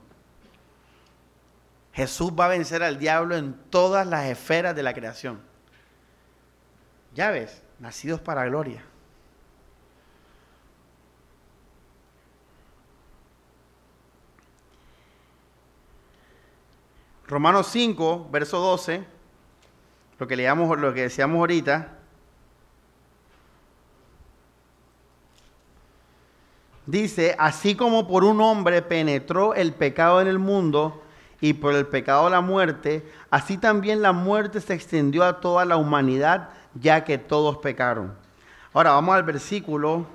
[1.94, 5.42] Jesús va a vencer al diablo en todas las esferas de la creación.
[7.14, 8.84] Ya ves, nacidos para gloria.
[17.28, 19.06] Romanos 5, verso 12,
[20.20, 21.98] lo que leíamos, lo que decíamos ahorita,
[26.86, 31.01] dice, así como por un hombre penetró el pecado en el mundo
[31.42, 35.76] y por el pecado la muerte, así también la muerte se extendió a toda la
[35.76, 38.14] humanidad, ya que todos pecaron.
[38.74, 40.06] Ahora vamos al versículo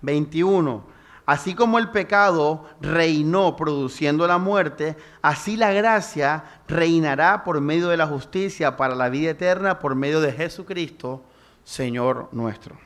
[0.00, 0.82] 21.
[1.26, 7.98] Así como el pecado reinó produciendo la muerte, así la gracia reinará por medio de
[7.98, 11.22] la justicia para la vida eterna por medio de Jesucristo,
[11.62, 12.76] Señor nuestro.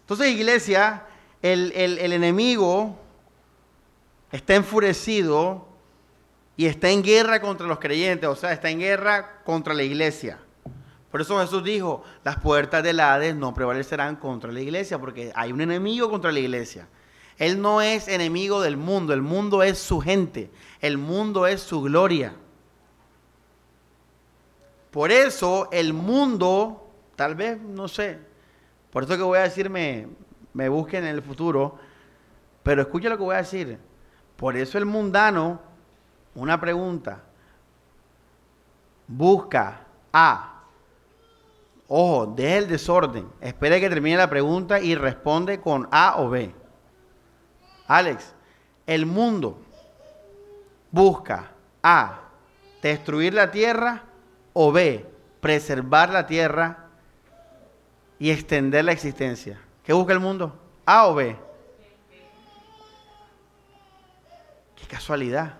[0.00, 1.04] Entonces, iglesia,
[1.40, 2.98] el, el enemigo
[4.32, 5.68] está enfurecido
[6.56, 10.38] y está en guerra contra los creyentes, o sea, está en guerra contra la iglesia.
[11.10, 15.52] Por eso Jesús dijo, las puertas del Hades no prevalecerán contra la iglesia, porque hay
[15.52, 16.88] un enemigo contra la iglesia.
[17.36, 21.82] Él no es enemigo del mundo, el mundo es su gente, el mundo es su
[21.82, 22.34] gloria.
[24.90, 28.18] Por eso el mundo, tal vez, no sé,
[28.90, 30.06] por eso que voy a decir me,
[30.52, 31.78] me busquen en el futuro,
[32.62, 33.78] pero escucha lo que voy a decir.
[34.36, 35.60] Por eso el mundano,
[36.34, 37.22] una pregunta,
[39.06, 39.80] busca
[40.12, 40.52] a
[41.94, 43.30] Ojo, deje el desorden.
[43.42, 46.54] Espere que termine la pregunta y responde con A o B.
[47.86, 48.32] Alex,
[48.86, 49.60] el mundo
[50.90, 51.50] busca
[51.82, 52.20] A,
[52.80, 54.04] destruir la tierra
[54.54, 55.06] o B,
[55.42, 56.86] preservar la tierra
[58.18, 59.60] y extender la existencia.
[59.84, 60.58] ¿Qué busca el mundo?
[60.86, 61.36] A o B.
[64.92, 65.54] casualidad.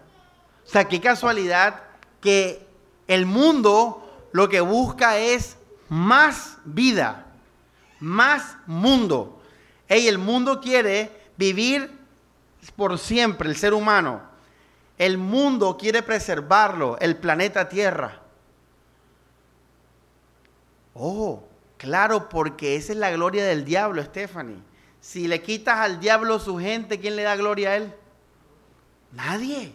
[0.66, 1.82] O sea, qué casualidad
[2.20, 2.66] que
[3.08, 5.56] el mundo lo que busca es
[5.88, 7.26] más vida,
[7.98, 9.42] más mundo.
[9.88, 11.90] Ey, el mundo quiere vivir
[12.76, 14.20] por siempre, el ser humano.
[14.98, 18.20] El mundo quiere preservarlo, el planeta Tierra.
[20.92, 21.42] Oh,
[21.78, 24.62] claro, porque esa es la gloria del diablo, Stephanie.
[25.00, 27.94] Si le quitas al diablo su gente, ¿quién le da gloria a él?
[29.12, 29.72] Nadie.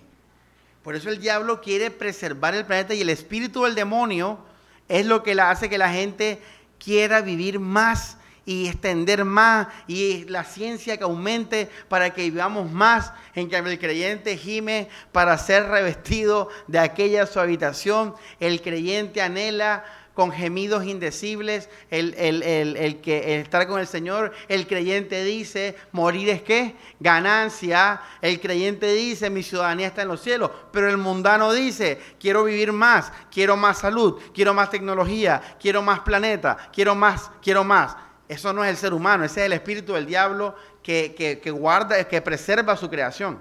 [0.84, 4.40] Por eso el diablo quiere preservar el planeta y el espíritu del demonio
[4.88, 6.42] es lo que hace que la gente
[6.80, 13.12] quiera vivir más y extender más y la ciencia que aumente para que vivamos más.
[13.36, 18.16] En que el creyente gime para ser revestido de aquella su habitación.
[18.40, 19.84] El creyente anhela
[20.18, 26.74] con gemidos indecibles, el, que estar con el Señor, el creyente dice, morir es qué?
[27.00, 32.46] Ganancia, el creyente dice, mi ciudadanía está en los cielos, pero el mundano dice, quiero
[32.46, 37.96] vivir más, quiero más salud, quiero más tecnología, quiero más planeta, quiero más, quiero más.
[38.28, 42.24] Eso no es el ser humano, ese es el espíritu del diablo que, guarda, que
[42.24, 43.38] preserva su creación.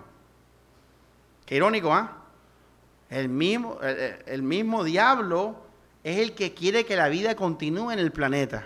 [1.47, 2.19] Qué irónico, ¿ah?
[3.09, 5.66] El mismo, el mismo diablo
[6.07, 8.65] es el que quiere que la vida continúe en el planeta.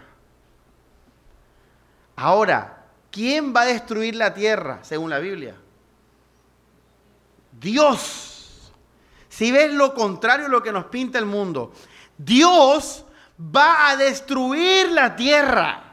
[2.16, 5.56] Ahora, ¿quién va a destruir la tierra según la Biblia?
[7.58, 8.70] Dios.
[9.30, 11.72] Si ves lo contrario a lo que nos pinta el mundo,
[12.18, 13.06] Dios
[13.40, 15.89] va a destruir la tierra.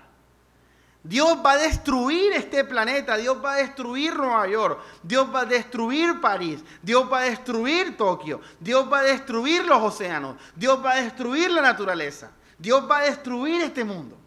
[1.08, 5.46] Dios va a destruir este planeta, Dios va a destruir Nueva York, Dios va a
[5.46, 10.92] destruir París, Dios va a destruir Tokio, Dios va a destruir los océanos, Dios va
[10.92, 14.18] a destruir la naturaleza, Dios va a destruir este mundo.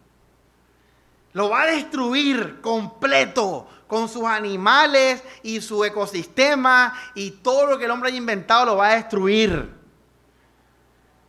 [1.34, 7.84] Lo va a destruir completo con sus animales y su ecosistema y todo lo que
[7.84, 9.70] el hombre haya inventado lo va a destruir.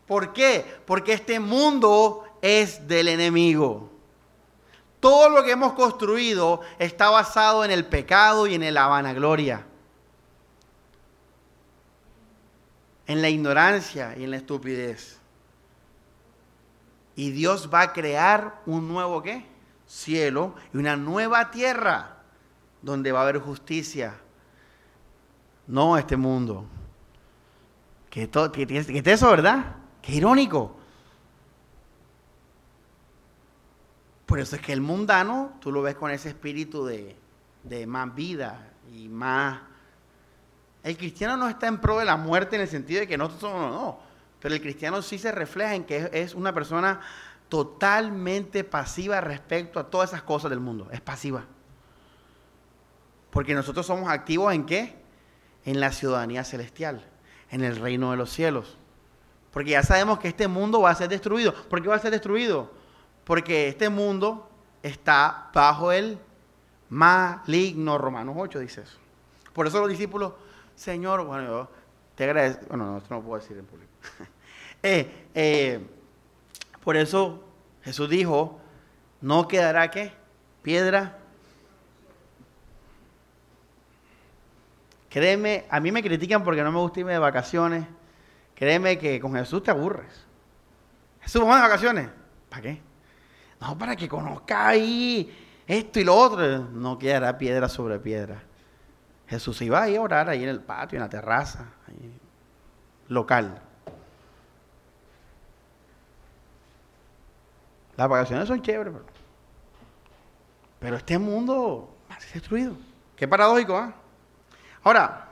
[0.08, 0.80] ¿Por qué?
[0.86, 3.91] Porque este mundo es del enemigo.
[5.02, 9.66] Todo lo que hemos construido está basado en el pecado y en la vanagloria.
[13.08, 15.20] En la ignorancia y en la estupidez.
[17.16, 19.44] Y Dios va a crear un nuevo qué?
[19.88, 22.18] Cielo y una nueva tierra
[22.84, 24.16] donde va a haber justicia.
[25.66, 26.66] No este mundo.
[28.12, 29.78] Que, que eso, ¿verdad?
[30.04, 30.76] Qué irónico.
[34.32, 37.18] Por eso es que el mundano, tú lo ves con ese espíritu de,
[37.64, 39.60] de más vida y más...
[40.84, 43.52] El cristiano no está en pro de la muerte en el sentido de que nosotros
[43.52, 44.00] somos, no,
[44.40, 47.02] pero el cristiano sí se refleja en que es una persona
[47.50, 50.88] totalmente pasiva respecto a todas esas cosas del mundo.
[50.94, 51.44] Es pasiva.
[53.32, 54.96] Porque nosotros somos activos en qué?
[55.66, 57.06] En la ciudadanía celestial,
[57.50, 58.78] en el reino de los cielos.
[59.52, 61.54] Porque ya sabemos que este mundo va a ser destruido.
[61.54, 62.80] ¿Por qué va a ser destruido?
[63.24, 64.50] Porque este mundo
[64.84, 66.18] está bajo el
[66.90, 67.98] maligno.
[67.98, 68.98] Romanos 8 dice eso.
[69.54, 70.34] Por eso los discípulos,
[70.76, 71.72] Señor, bueno, yo
[72.16, 72.66] te agradezco.
[72.70, 73.92] Bueno, no, esto no puedo decir en público.
[74.84, 75.80] Eh, eh,
[76.84, 77.44] por eso
[77.84, 78.60] Jesús dijo,
[79.22, 80.12] no quedará qué?
[80.64, 81.20] Piedra.
[85.08, 87.86] Créeme, a mí me critican porque no me gusta irme de vacaciones.
[88.56, 90.26] Créeme que con Jesús te aburres.
[91.22, 92.10] Jesús, vamos de vacaciones.
[92.50, 92.82] ¿Para qué?
[93.62, 95.32] No, para que conozca ahí
[95.68, 96.60] esto y lo otro.
[96.60, 98.44] No quedará piedra sobre piedra.
[99.28, 101.68] Jesús iba ahí a orar ahí en el patio, en la terraza,
[103.08, 103.62] local.
[107.96, 108.94] Las vacaciones son chéveres,
[110.80, 112.76] pero, este mundo va destruido.
[113.16, 113.94] Qué paradójico, ¿ah?
[114.84, 115.30] Ahora,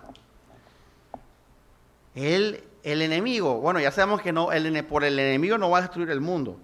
[2.14, 4.50] el, el, enemigo, bueno, ya sabemos que no,
[4.88, 6.60] por el enemigo no va a destruir el mundo.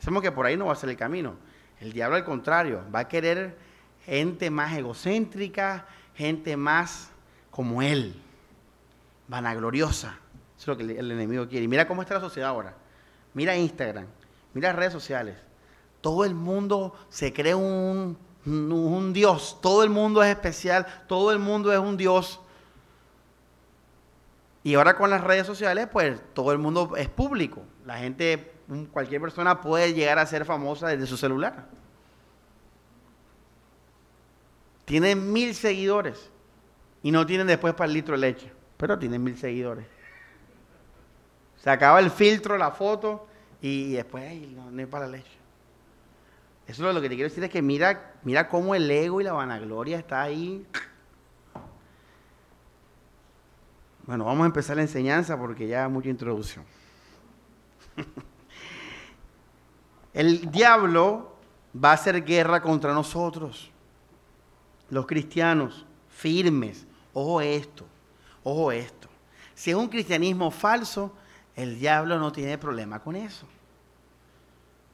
[0.00, 1.36] Sabemos que por ahí no va a ser el camino.
[1.78, 3.56] El diablo, al contrario, va a querer
[4.04, 7.10] gente más egocéntrica, gente más
[7.50, 8.20] como él,
[9.28, 10.18] vanagloriosa.
[10.58, 11.64] Eso es lo que el enemigo quiere.
[11.64, 12.74] Y mira cómo está la sociedad ahora.
[13.32, 14.06] Mira Instagram.
[14.52, 15.36] Mira redes sociales.
[16.00, 18.16] Todo el mundo se cree un
[19.12, 19.58] Dios.
[19.62, 20.86] Todo el mundo es especial.
[21.06, 22.40] Todo el mundo es un Dios.
[24.62, 27.62] Y ahora con las redes sociales, pues todo el mundo es público.
[27.86, 28.52] La gente,
[28.92, 31.66] cualquier persona puede llegar a ser famosa desde su celular.
[34.84, 36.30] Tienen mil seguidores
[37.02, 39.86] y no tienen después para el litro de leche, pero tienen mil seguidores.
[41.56, 43.26] Se acaba el filtro, la foto
[43.60, 45.38] y después no, hay para la leche.
[46.66, 49.24] Eso es lo que te quiero decir es que mira, mira cómo el ego y
[49.24, 50.64] la vanagloria está ahí.
[54.06, 56.64] Bueno, vamos a empezar la enseñanza porque ya mucha introducción.
[60.12, 61.36] El diablo
[61.72, 63.70] va a hacer guerra contra nosotros,
[64.90, 66.86] los cristianos, firmes.
[67.12, 67.86] Ojo esto,
[68.42, 69.08] ojo esto.
[69.54, 71.12] Si es un cristianismo falso,
[71.54, 73.46] el diablo no tiene problema con eso.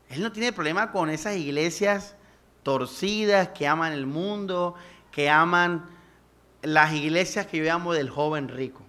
[0.08, 2.14] Él no tiene problema con esas iglesias
[2.62, 4.74] torcidas que aman el mundo,
[5.10, 5.88] que aman
[6.62, 8.82] las iglesias que yo del joven rico.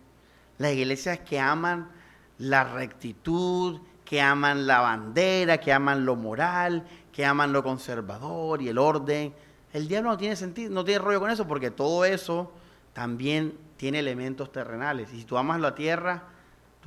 [0.58, 1.90] Las iglesias que aman
[2.38, 8.70] la rectitud, que aman la bandera, que aman lo moral, que aman lo conservador y
[8.70, 9.34] el orden.
[9.74, 12.52] El diablo no tiene sentido, no tiene rollo con eso porque todo eso
[12.94, 15.12] también tiene elementos terrenales.
[15.14, 16.24] Y si tú amas la tierra,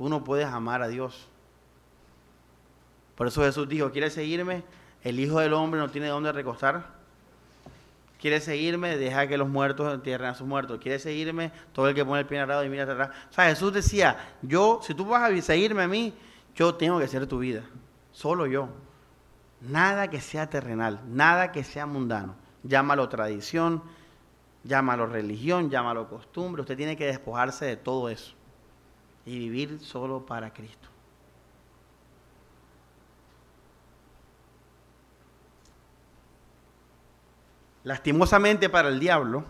[0.01, 1.27] Tú no puedes amar a Dios.
[3.15, 4.63] Por eso Jesús dijo, ¿quieres seguirme?
[5.03, 6.87] El Hijo del Hombre no tiene dónde recostar.
[8.19, 8.97] ¿Quieres seguirme?
[8.97, 10.79] Deja que los muertos entierren a sus muertos.
[10.79, 11.51] ¿Quieres seguirme?
[11.71, 13.09] Todo el que pone el pie lado y mira atrás.
[13.29, 16.15] O sea, Jesús decía, yo, si tú vas a seguirme a mí,
[16.55, 17.63] yo tengo que ser tu vida.
[18.11, 18.69] Solo yo.
[19.61, 22.35] Nada que sea terrenal, nada que sea mundano.
[22.63, 23.83] Llámalo tradición,
[24.63, 26.61] llámalo religión, llámalo costumbre.
[26.61, 28.33] Usted tiene que despojarse de todo eso
[29.25, 30.89] y vivir solo para Cristo.
[37.83, 39.43] Lastimosamente para el diablo,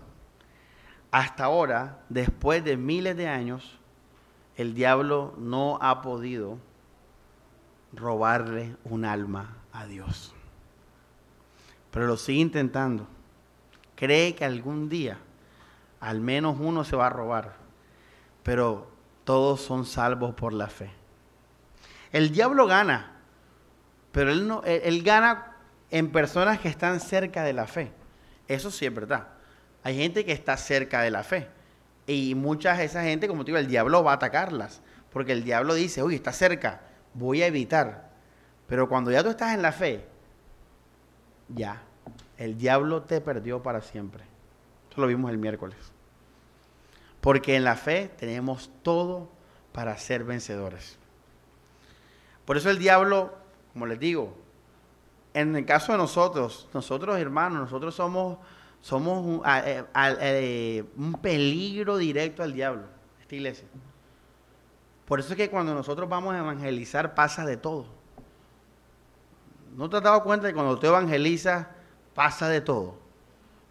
[1.12, 3.78] hasta ahora, después de miles de años,
[4.56, 6.58] el diablo no ha podido
[7.94, 10.34] robarle un alma a Dios.
[11.92, 13.08] Pero lo sigue intentando.
[13.96, 15.18] Cree que algún día
[16.02, 17.54] al menos uno se va a robar.
[18.44, 18.92] Pero
[19.24, 20.90] todos son salvos por la fe.
[22.12, 23.14] El diablo gana,
[24.12, 25.56] pero él, no, él, gana
[25.92, 27.94] en personas que están cerca de la fe.
[28.48, 29.28] Eso sí es verdad.
[29.84, 31.48] Hay gente que está cerca de la fe.
[32.08, 34.82] Y muchas de esa gente, como te digo, el diablo va a atacarlas.
[35.14, 36.82] Porque el diablo dice, uy, está cerca,
[37.14, 38.10] voy a evitar.
[38.68, 40.06] Pero cuando ya tú estás en la fe,
[41.50, 41.82] ya,
[42.38, 44.24] el diablo te perdió para siempre.
[44.90, 45.78] Eso lo vimos el miércoles.
[47.20, 49.30] Porque en la fe tenemos todo
[49.74, 50.98] para ser vencedores.
[52.46, 53.34] Por eso el diablo,
[53.74, 54.36] como les digo,
[55.34, 58.38] en el caso de nosotros, nosotros hermanos, nosotros somos,
[58.82, 62.84] somos un, eh, eh, un peligro directo al diablo,
[63.22, 63.68] esta iglesia.
[65.12, 67.86] Por eso es que cuando nosotros vamos a evangelizar pasa de todo.
[69.76, 71.68] ¿No te has dado cuenta que cuando tú evangelizas
[72.16, 72.98] pasa de todo?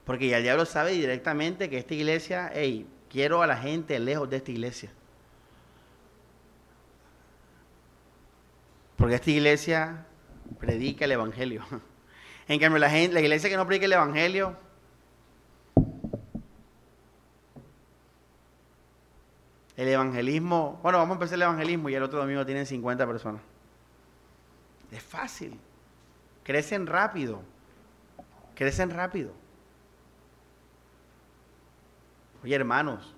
[0.05, 4.29] Porque ya el diablo sabe directamente que esta iglesia, hey, quiero a la gente lejos
[4.29, 4.91] de esta iglesia.
[8.97, 10.05] Porque esta iglesia
[10.59, 11.65] predica el evangelio.
[12.49, 14.59] En cambio, la, la iglesia que no predica el evangelio,
[19.81, 23.41] el evangelismo, bueno, vamos a empezar el evangelismo y el otro domingo tienen 50 personas.
[24.93, 25.59] Es fácil.
[26.43, 27.41] Crecen rápido.
[28.55, 29.33] Crecen rápido.
[32.45, 33.15] Oye, hermanos,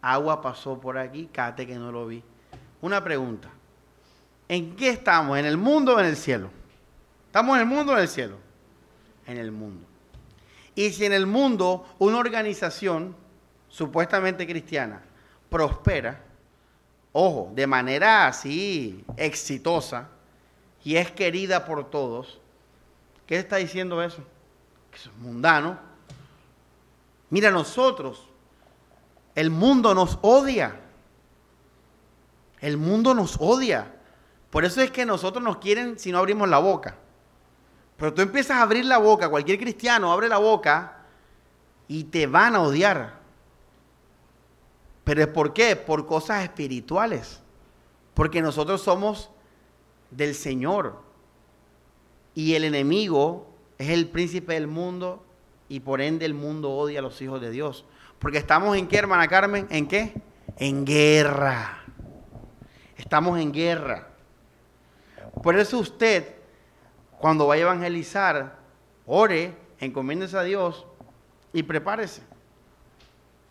[0.00, 2.24] agua pasó por aquí, cate que no lo vi.
[2.80, 3.50] Una pregunta.
[4.48, 5.36] ¿En qué estamos?
[5.36, 6.48] ¿En el mundo o en el cielo?
[7.26, 8.38] ¿Estamos en el mundo o en el cielo?
[9.26, 9.86] En el mundo.
[10.74, 13.14] Y si en el mundo una organización
[13.68, 15.02] supuestamente cristiana
[15.50, 16.22] prospera,
[17.12, 20.08] ojo, de manera así exitosa
[20.84, 22.40] y es querida por todos,
[23.26, 24.22] ¿qué está diciendo eso?
[24.90, 25.78] Que eso es mundano.
[27.30, 28.28] Mira, nosotros,
[29.34, 30.80] el mundo nos odia.
[32.60, 33.92] El mundo nos odia.
[34.50, 36.96] Por eso es que nosotros nos quieren si no abrimos la boca.
[37.96, 40.98] Pero tú empiezas a abrir la boca, cualquier cristiano abre la boca
[41.88, 43.18] y te van a odiar.
[45.06, 45.76] ¿Pero es por qué?
[45.76, 47.40] Por cosas espirituales.
[48.12, 49.30] Porque nosotros somos
[50.10, 51.00] del Señor.
[52.34, 53.46] Y el enemigo
[53.78, 55.24] es el príncipe del mundo
[55.68, 57.84] y por ende el mundo odia a los hijos de Dios.
[58.18, 59.68] Porque estamos en qué, hermana Carmen?
[59.70, 60.12] ¿En qué?
[60.56, 61.84] En guerra.
[62.96, 64.08] Estamos en guerra.
[65.40, 66.34] Por eso usted,
[67.20, 68.58] cuando vaya a evangelizar,
[69.06, 70.84] ore, encomiéndese a Dios
[71.52, 72.22] y prepárese.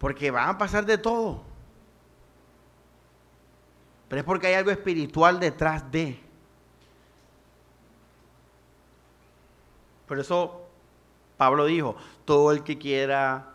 [0.06, 1.42] Porque van a pasar de todo.
[4.08, 6.20] Pero es porque hay algo espiritual detrás de.
[10.08, 10.70] Por eso
[11.38, 13.54] Pablo dijo, todo el que quiera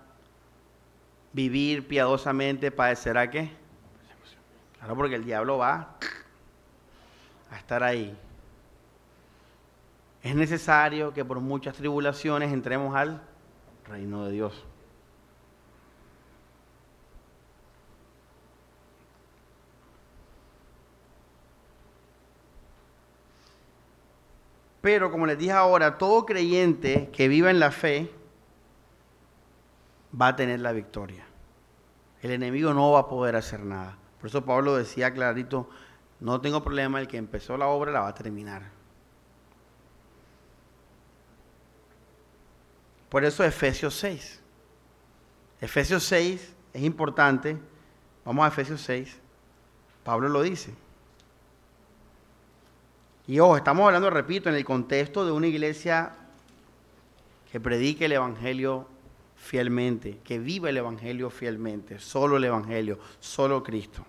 [1.32, 3.53] vivir piadosamente padecerá qué?
[4.76, 5.94] Claro, porque el diablo va
[7.48, 8.18] a estar ahí.
[10.20, 13.22] Es necesario que por muchas tribulaciones entremos al
[13.86, 14.64] reino de Dios.
[24.80, 28.10] Pero como les dije ahora, todo creyente que viva en la fe
[30.18, 31.26] va a tener la victoria.
[32.22, 33.96] El enemigo no va a poder hacer nada.
[34.18, 35.68] Por eso Pablo decía clarito,
[36.20, 38.62] no tengo problema, el que empezó la obra la va a terminar.
[43.08, 44.40] Por eso Efesios 6.
[45.60, 47.58] Efesios 6 es importante.
[48.24, 49.18] Vamos a Efesios 6.
[50.04, 50.74] Pablo lo dice.
[53.30, 56.10] Y ojo, estamos hablando, repito, en el contexto de una iglesia
[57.52, 58.88] que predique el Evangelio
[59.36, 64.04] fielmente, que vive el Evangelio fielmente, solo el Evangelio, solo Cristo.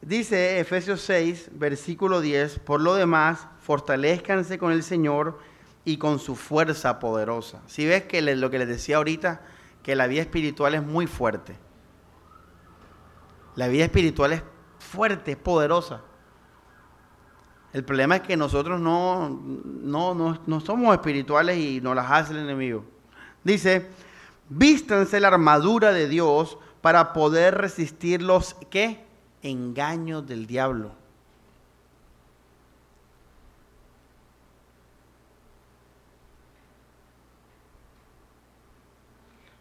[0.00, 5.38] Dice Efesios 6, versículo 10, por lo demás, fortalezcanse con el Señor
[5.84, 7.62] y con su fuerza poderosa.
[7.68, 9.40] Si ves que lo que les decía ahorita,
[9.84, 11.54] que la vida espiritual es muy fuerte.
[13.54, 14.42] La vida espiritual es
[14.80, 16.02] fuerte, es poderosa.
[17.72, 22.40] El problema es que nosotros no, no, no somos espirituales y nos las hace el
[22.40, 22.84] enemigo.
[23.44, 23.88] Dice,
[24.48, 29.04] vístanse la armadura de Dios para poder resistir los, ¿qué?
[29.42, 30.92] engaños del diablo.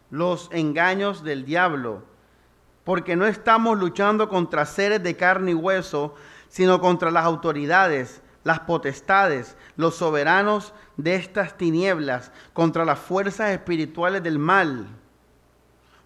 [0.10, 2.04] Los engaños del diablo.
[2.84, 6.16] Porque no estamos luchando contra seres de carne y hueso,
[6.52, 14.22] sino contra las autoridades, las potestades, los soberanos de estas tinieblas, contra las fuerzas espirituales
[14.22, 14.86] del mal.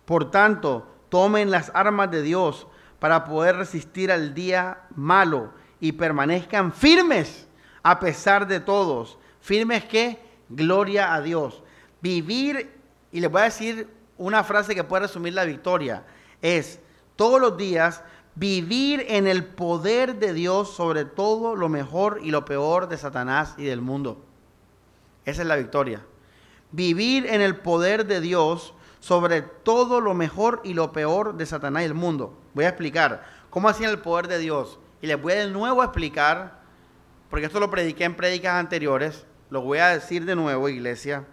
[0.06, 2.68] Por tanto, tomen las armas de Dios
[3.00, 7.48] para poder resistir al día malo y permanezcan firmes
[7.82, 9.18] a pesar de todos.
[9.42, 11.64] Firmes que, gloria a Dios.
[12.02, 12.72] Vivir,
[13.12, 16.04] y les voy a decir una frase que puede resumir la victoria,
[16.40, 16.80] es
[17.16, 18.04] todos los días
[18.36, 23.56] vivir en el poder de Dios sobre todo lo mejor y lo peor de Satanás
[23.58, 24.24] y del mundo.
[25.26, 26.06] Esa es la victoria.
[26.72, 31.84] Vivir en el poder de Dios sobre todo lo mejor y lo peor de Satanás
[31.84, 32.38] y el mundo.
[32.54, 34.80] Voy a explicar cómo hacía el poder de Dios.
[35.02, 36.60] Y les voy de nuevo a explicar,
[37.30, 41.26] porque esto lo prediqué en prédicas anteriores, lo voy a decir de nuevo, iglesia,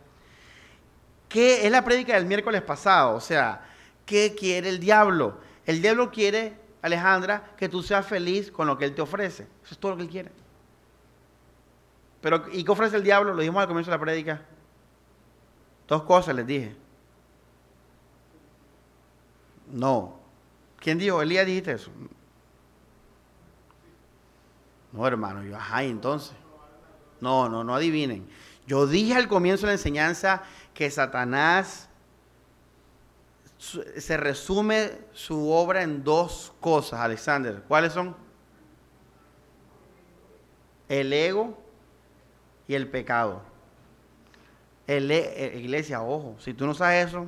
[1.29, 3.15] que es la prédica del miércoles pasado.
[3.15, 3.63] O sea,
[4.05, 5.39] ¿qué quiere el diablo?
[5.65, 9.45] El diablo quiere, Alejandra, que tú seas feliz con lo que él te ofrece.
[9.65, 10.33] Eso es todo lo que él quiere.
[12.21, 13.33] Pero, ¿y qué ofrece el diablo?
[13.33, 14.43] Lo dijimos al comienzo de la prédica.
[15.89, 16.77] Dos cosas les dije.
[19.71, 20.17] No.
[20.79, 21.23] ¿Quién dijo?
[21.23, 21.91] Elías dijiste eso.
[24.93, 26.37] No, hermano, yo, ajá, entonces.
[27.21, 28.29] No, no, no adivinen.
[28.67, 30.43] Yo dije al comienzo de la enseñanza
[30.75, 31.89] que Satanás
[33.63, 37.63] se resume su obra en dos cosas, Alexander.
[37.69, 38.17] ¿Cuáles son?
[40.89, 41.57] El ego
[42.67, 43.43] y el pecado.
[44.89, 47.27] El, e, iglesia, ojo, si tú no sabes eso,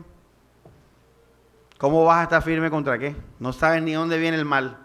[1.78, 3.14] ¿cómo vas a estar firme contra qué?
[3.38, 4.76] No sabes ni dónde viene el mal.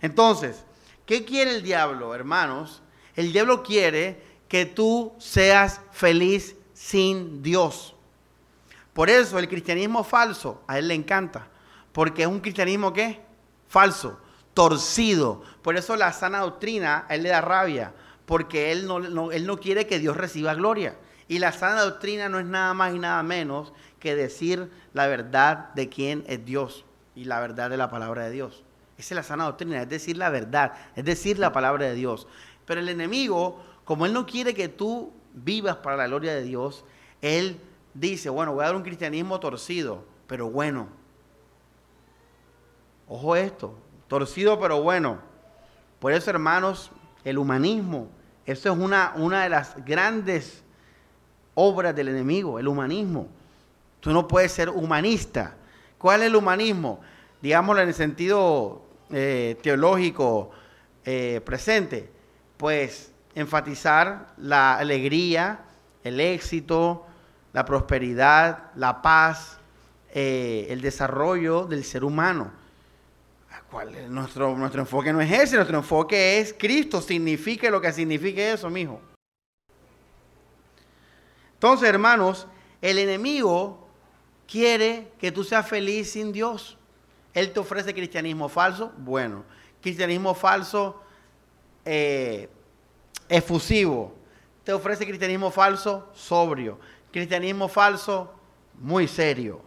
[0.00, 0.64] Entonces,
[1.04, 2.80] ¿qué quiere el diablo, hermanos?
[3.16, 7.95] El diablo quiere que tú seas feliz sin Dios.
[8.96, 11.48] Por eso el cristianismo falso a él le encanta,
[11.92, 13.20] porque es un cristianismo ¿qué?
[13.68, 14.18] Falso,
[14.54, 15.42] torcido.
[15.60, 17.92] Por eso la sana doctrina a él le da rabia,
[18.24, 20.96] porque él no, él no quiere que Dios reciba gloria.
[21.28, 25.74] Y la sana doctrina no es nada más y nada menos que decir la verdad
[25.74, 28.64] de quién es Dios y la verdad de la palabra de Dios.
[28.96, 32.26] Esa es la sana doctrina, es decir la verdad, es decir la palabra de Dios.
[32.64, 36.86] Pero el enemigo, como él no quiere que tú vivas para la gloria de Dios,
[37.20, 37.60] él
[37.98, 40.88] dice, bueno, voy a dar un cristianismo torcido, pero bueno.
[43.08, 43.74] Ojo esto,
[44.08, 45.18] torcido pero bueno.
[45.98, 46.90] Por eso, hermanos,
[47.24, 48.08] el humanismo,
[48.44, 50.62] eso es una, una de las grandes
[51.54, 53.28] obras del enemigo, el humanismo.
[54.00, 55.54] Tú no puedes ser humanista.
[55.98, 57.00] ¿Cuál es el humanismo?
[57.40, 60.50] Digámoslo en el sentido eh, teológico
[61.04, 62.10] eh, presente.
[62.56, 65.60] Pues enfatizar la alegría,
[66.04, 67.06] el éxito,
[67.56, 69.56] la prosperidad, la paz,
[70.12, 72.52] eh, el desarrollo del ser humano.
[73.70, 78.52] ¿Cuál nuestro, nuestro enfoque no es ese, nuestro enfoque es Cristo, signifique lo que signifique
[78.52, 79.00] eso, mijo.
[81.54, 82.46] Entonces, hermanos,
[82.82, 83.88] el enemigo
[84.46, 86.76] quiere que tú seas feliz sin Dios.
[87.32, 89.44] Él te ofrece cristianismo falso, bueno,
[89.80, 91.02] cristianismo falso
[91.86, 92.50] eh,
[93.30, 94.14] efusivo,
[94.62, 96.78] te ofrece cristianismo falso sobrio,
[97.16, 98.30] cristianismo falso,
[98.78, 99.62] muy serio.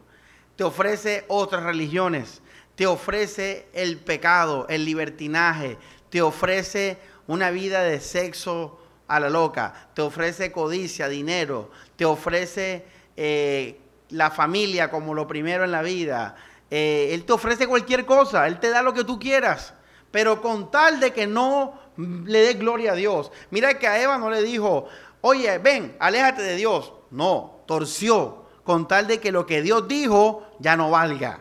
[0.55, 2.43] Te ofrece otras religiones,
[2.75, 5.79] te ofrece el pecado, el libertinaje,
[6.11, 12.85] te ofrece una vida de sexo a la loca, te ofrece codicia, dinero, te ofrece
[13.17, 13.79] eh,
[14.09, 16.35] la familia como lo primero en la vida.
[16.69, 19.73] Eh, él te ofrece cualquier cosa, Él te da lo que tú quieras,
[20.11, 23.31] pero con tal de que no le dé gloria a Dios.
[23.49, 24.87] Mira que a Eva no le dijo,
[25.21, 26.93] oye, ven, aléjate de Dios.
[27.11, 31.39] No, torció con tal de que lo que Dios dijo ya no valga.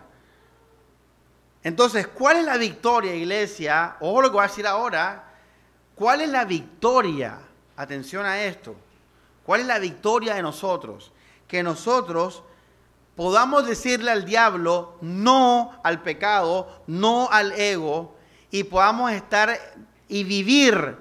[1.62, 3.96] Entonces, ¿cuál es la victoria, iglesia?
[4.00, 5.24] Ojo lo que voy a decir ahora.
[5.94, 7.38] ¿Cuál es la victoria?
[7.76, 8.74] Atención a esto.
[9.44, 11.12] ¿Cuál es la victoria de nosotros?
[11.46, 12.42] Que nosotros
[13.16, 18.16] podamos decirle al diablo no al pecado, no al ego,
[18.50, 19.58] y podamos estar
[20.08, 20.96] y vivir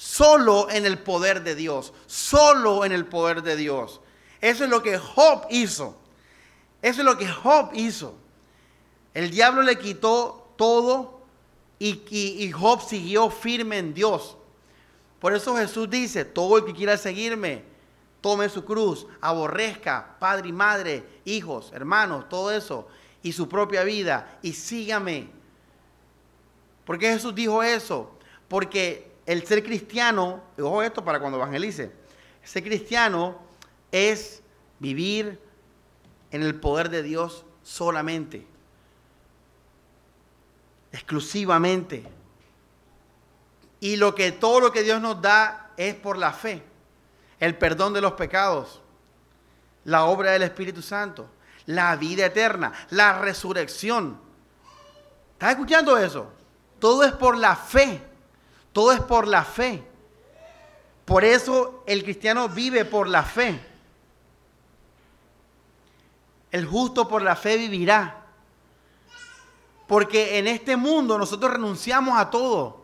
[0.00, 4.00] solo en el poder de Dios, solo en el poder de Dios.
[4.40, 5.94] Eso es lo que Job hizo.
[6.80, 8.14] Eso es lo que Job hizo.
[9.12, 11.20] El diablo le quitó todo
[11.78, 14.38] y, Job siguió firme en Dios.
[15.18, 17.62] Por eso Jesús dice, todo el que quiera seguirme,
[18.22, 22.88] tome su cruz, aborrezca padre y madre, hijos, hermanos, todo eso,
[23.22, 25.28] y su propia vida, y sígame.
[26.86, 28.12] ¿Por qué Jesús dijo eso?
[28.48, 31.92] Porque el ser cristiano, ojo esto para cuando evangelice,
[32.42, 33.38] ser cristiano
[33.92, 34.42] es
[34.80, 35.40] vivir
[36.32, 38.44] en el poder de Dios solamente,
[40.90, 42.04] exclusivamente.
[43.78, 46.64] Y lo que todo lo que Dios nos da es por la fe,
[47.38, 48.80] el perdón de los pecados,
[49.84, 51.30] la obra del Espíritu Santo,
[51.66, 54.20] la vida eterna, la resurrección.
[55.34, 56.32] ¿Estás escuchando eso?
[56.80, 58.09] Todo es por la fe.
[58.72, 59.82] Todo es por la fe.
[61.04, 63.60] Por eso el cristiano vive por la fe.
[66.50, 68.26] El justo por la fe vivirá.
[69.86, 72.80] Porque en este mundo nosotros renunciamos a todo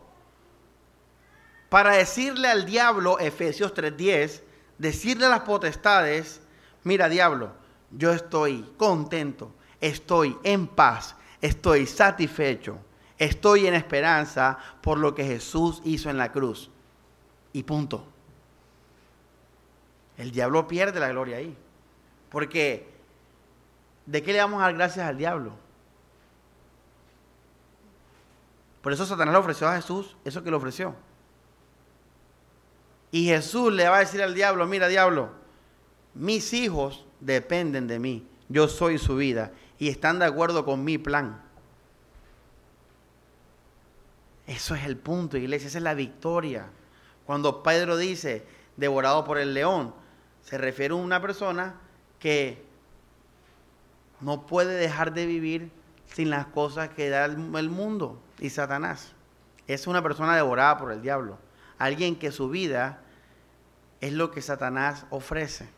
[1.69, 4.41] para decirle al diablo, Efesios 3:10,
[4.77, 6.41] decirle a las potestades,
[6.83, 7.51] mira diablo,
[7.91, 12.77] yo estoy contento, estoy en paz, estoy satisfecho,
[13.17, 16.69] estoy en esperanza por lo que Jesús hizo en la cruz.
[17.53, 18.05] Y punto.
[20.17, 21.55] El diablo pierde la gloria ahí.
[22.29, 22.87] Porque,
[24.05, 25.53] ¿de qué le vamos a dar gracias al diablo?
[28.81, 30.95] Por eso Satanás le ofreció a Jesús eso que le ofreció.
[33.11, 35.29] Y Jesús le va a decir al diablo, mira diablo,
[36.13, 40.97] mis hijos dependen de mí, yo soy su vida y están de acuerdo con mi
[40.97, 41.41] plan.
[44.47, 46.69] Eso es el punto, iglesia, esa es la victoria.
[47.25, 48.45] Cuando Pedro dice,
[48.77, 49.93] devorado por el león,
[50.41, 51.75] se refiere a una persona
[52.19, 52.65] que
[54.21, 55.71] no puede dejar de vivir
[56.05, 59.13] sin las cosas que da el mundo y Satanás.
[59.67, 61.37] Es una persona devorada por el diablo.
[61.77, 63.01] Alguien que su vida
[63.99, 65.69] es lo que Satanás ofrece.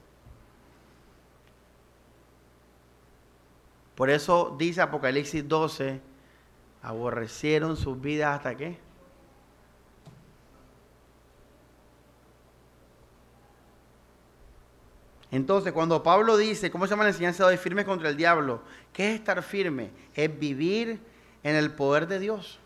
[3.95, 5.99] Por eso dice Apocalipsis 12,
[6.81, 8.79] aborrecieron sus vidas hasta qué?
[15.31, 17.57] Entonces, cuando Pablo dice, ¿cómo se llama la enseñanza de hoy?
[17.57, 18.61] Firme contra el diablo.
[18.93, 19.91] ¿Qué es estar firme?
[20.15, 20.99] Es vivir
[21.43, 22.59] en el poder de Dios.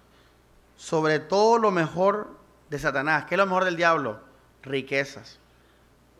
[0.77, 2.37] Sobre todo lo mejor
[2.69, 3.25] de Satanás.
[3.25, 4.19] ¿Qué es lo mejor del diablo?
[4.61, 5.39] Riquezas,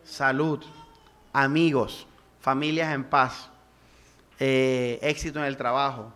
[0.04, 0.62] salud,
[1.32, 2.06] amigos,
[2.40, 3.48] familias en paz
[4.38, 6.12] eh, éxito en el trabajo.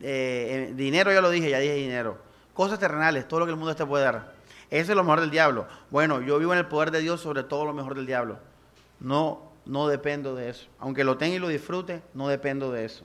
[0.00, 2.18] Eh, dinero, ya lo dije, ya dije dinero.
[2.54, 4.32] Cosas terrenales, todo lo que el mundo te puede dar.
[4.70, 5.66] Eso es lo mejor del diablo.
[5.90, 8.38] Bueno, yo vivo en el poder de Dios sobre todo lo mejor del diablo.
[9.00, 10.68] No, no dependo de eso.
[10.78, 13.04] Aunque lo tenga y lo disfrute, no dependo de eso.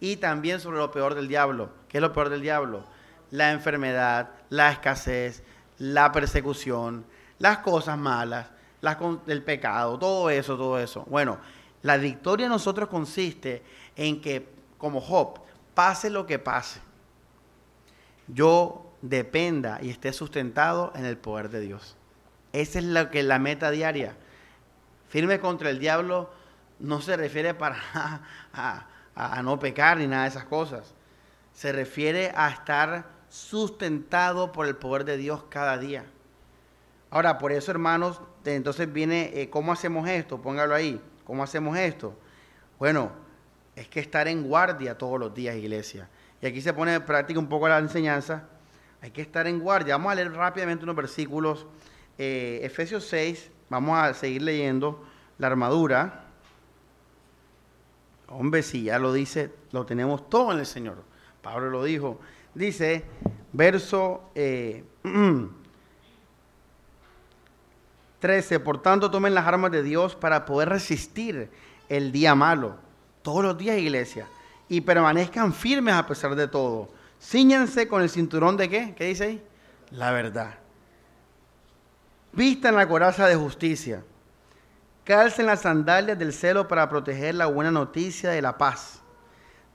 [0.00, 1.70] Y también sobre lo peor del diablo.
[1.88, 2.84] ¿Qué es lo peor del diablo?
[3.30, 5.42] La enfermedad, la escasez,
[5.78, 7.04] la persecución,
[7.38, 8.48] las cosas malas,
[8.80, 8.96] las,
[9.26, 11.04] el pecado, todo eso, todo eso.
[11.08, 11.38] Bueno,
[11.82, 13.62] la victoria en nosotros consiste
[13.94, 14.48] en que,
[14.78, 15.40] como Job,
[15.76, 16.80] pase lo que pase,
[18.28, 21.96] yo dependa y esté sustentado en el poder de Dios.
[22.54, 24.16] Esa es la, que, la meta diaria.
[25.10, 26.30] Firme contra el diablo
[26.78, 27.76] no se refiere para
[29.14, 30.94] a, no pecar ni nada de esas cosas.
[31.52, 36.06] Se refiere a estar sustentado por el poder de Dios cada día.
[37.10, 40.40] Ahora, por eso, hermanos, entonces viene, eh, ¿cómo hacemos esto?
[40.40, 41.00] Póngalo ahí.
[41.24, 42.18] ¿Cómo hacemos esto?
[42.78, 43.25] Bueno,
[43.76, 46.08] es que estar en guardia todos los días, iglesia.
[46.40, 48.48] Y aquí se pone en práctica un poco la enseñanza.
[49.02, 49.96] Hay que estar en guardia.
[49.96, 51.66] Vamos a leer rápidamente unos versículos.
[52.16, 55.04] Eh, Efesios 6, vamos a seguir leyendo
[55.36, 56.24] la armadura.
[58.28, 61.04] Hombre, si ya lo dice, lo tenemos todo en el Señor.
[61.42, 62.18] Pablo lo dijo.
[62.54, 63.04] Dice,
[63.52, 64.84] verso eh,
[68.20, 68.60] 13.
[68.60, 71.50] Por tanto, tomen las armas de Dios para poder resistir
[71.90, 72.85] el día malo.
[73.26, 74.28] Todos los días, iglesia.
[74.68, 76.90] Y permanezcan firmes a pesar de todo.
[77.20, 78.94] Cíñanse con el cinturón de qué?
[78.96, 79.44] ¿Qué dice ahí?
[79.90, 80.54] La verdad.
[82.30, 84.04] Vistan la coraza de justicia.
[85.02, 89.00] Calcen las sandalias del celo para proteger la buena noticia de la paz.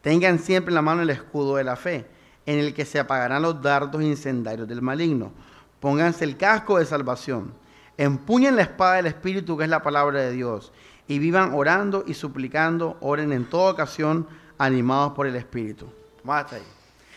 [0.02, 2.08] Tengan siempre en la mano el escudo de la fe,
[2.46, 5.34] en el que se apagarán los dardos incendiarios del maligno.
[5.82, 7.54] Pónganse el casco de salvación
[8.02, 10.72] Empuñen la espada del Espíritu, que es la palabra de Dios,
[11.08, 14.28] y vivan orando y suplicando, oren en toda ocasión,
[14.58, 15.92] animados por el Espíritu.
[16.24, 16.64] Vamos ahí.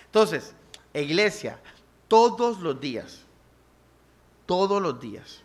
[0.06, 0.54] Entonces,
[0.94, 1.58] iglesia,
[2.08, 3.24] todos los días,
[4.46, 5.42] todos los días,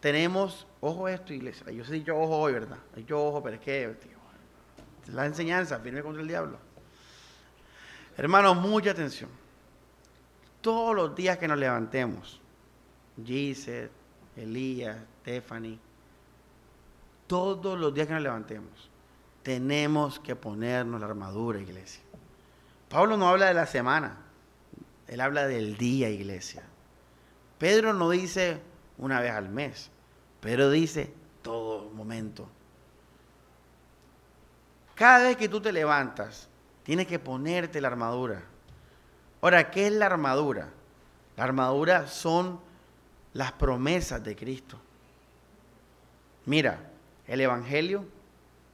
[0.00, 2.78] tenemos, ojo esto, iglesia, yo sé yo ojo hoy, ¿verdad?
[3.06, 4.18] Yo ojo, pero es que, tío,
[5.12, 6.58] la enseñanza, firme contra el diablo.
[8.16, 9.30] Hermanos, mucha atención.
[10.60, 12.40] Todos los días que nos levantemos,
[13.24, 13.90] Gisette,
[14.36, 15.78] Elías, Stephanie,
[17.30, 18.90] todos los días que nos levantemos,
[19.44, 22.02] tenemos que ponernos la armadura, iglesia.
[22.88, 24.16] Pablo no habla de la semana,
[25.06, 26.64] él habla del día, iglesia.
[27.56, 28.60] Pedro no dice
[28.98, 29.92] una vez al mes,
[30.40, 32.48] pero dice todo momento.
[34.96, 36.48] Cada vez que tú te levantas,
[36.82, 38.42] tienes que ponerte la armadura.
[39.40, 40.68] Ahora, ¿qué es la armadura?
[41.36, 42.58] La armadura son
[43.34, 44.80] las promesas de Cristo.
[46.44, 46.89] Mira,
[47.30, 48.04] el Evangelio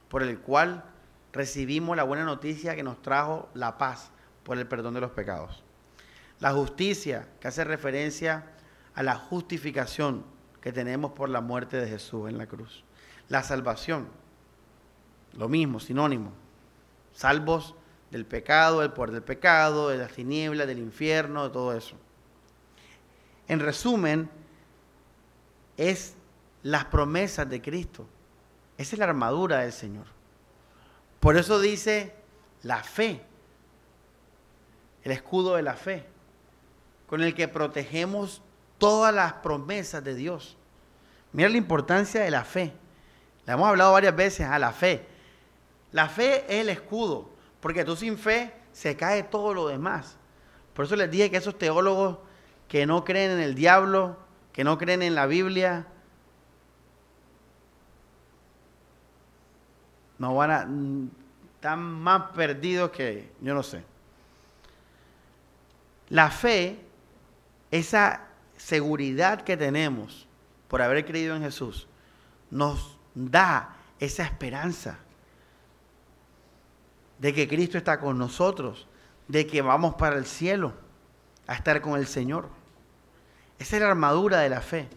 [0.09, 0.83] por el cual
[1.31, 4.09] recibimos la buena noticia que nos trajo la paz
[4.43, 5.63] por el perdón de los pecados.
[6.39, 8.45] La justicia, que hace referencia
[8.95, 10.25] a la justificación
[10.59, 12.83] que tenemos por la muerte de Jesús en la cruz.
[13.29, 14.07] La salvación,
[15.33, 16.31] lo mismo, sinónimo.
[17.13, 17.75] Salvos
[18.09, 21.95] del pecado, del poder del pecado, de las tinieblas, del infierno, de todo eso.
[23.47, 24.31] En resumen,
[25.77, 26.15] es
[26.63, 28.07] las promesas de Cristo.
[28.77, 30.05] Esa es la armadura del Señor.
[31.19, 32.13] Por eso dice
[32.63, 33.21] la fe,
[35.03, 36.05] el escudo de la fe,
[37.07, 38.41] con el que protegemos
[38.77, 40.57] todas las promesas de Dios.
[41.33, 42.73] Mira la importancia de la fe.
[43.45, 45.05] Le hemos hablado varias veces a la fe.
[45.91, 50.17] La fe es el escudo, porque tú sin fe se cae todo lo demás.
[50.73, 52.19] Por eso les dije que esos teólogos
[52.67, 54.17] que no creen en el diablo,
[54.53, 55.87] que no creen en la Biblia,
[60.19, 60.67] no van a
[61.57, 63.83] están más perdidos que yo no sé.
[66.09, 66.79] La fe,
[67.71, 70.27] esa seguridad que tenemos
[70.67, 71.87] por haber creído en Jesús,
[72.51, 74.99] nos da esa esperanza
[77.17, 78.87] de que Cristo está con nosotros,
[79.27, 80.73] de que vamos para el cielo
[81.47, 82.49] a estar con el Señor.
[83.57, 84.87] Esa es la armadura de la fe,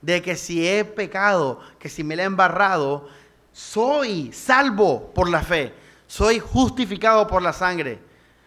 [0.00, 3.08] de que si he pecado, que si me la he embarrado,
[3.54, 5.72] soy salvo por la fe,
[6.08, 8.00] soy justificado por la sangre.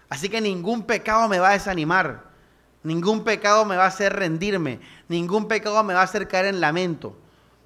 [0.09, 2.25] Así que ningún pecado me va a desanimar,
[2.83, 6.59] ningún pecado me va a hacer rendirme, ningún pecado me va a hacer caer en
[6.59, 7.17] lamento.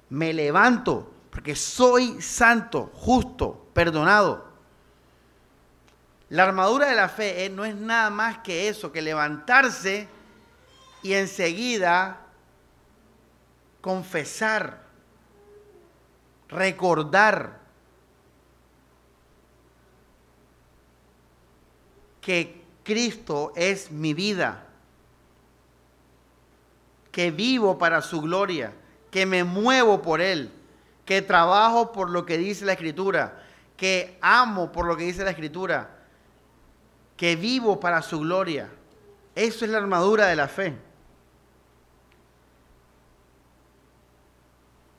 [0.08, 4.46] Me levanto porque soy santo, justo, perdonado.
[6.28, 10.08] La armadura de la fe eh, no es nada más que eso, que levantarse
[11.02, 12.20] y enseguida
[13.80, 14.81] confesar,
[16.52, 17.60] recordar
[22.20, 24.66] que Cristo es mi vida,
[27.10, 28.72] que vivo para su gloria,
[29.10, 30.50] que me muevo por Él,
[31.04, 33.42] que trabajo por lo que dice la Escritura,
[33.76, 36.02] que amo por lo que dice la Escritura
[37.22, 38.68] que vivo para su gloria.
[39.36, 40.74] Eso es la armadura de la fe.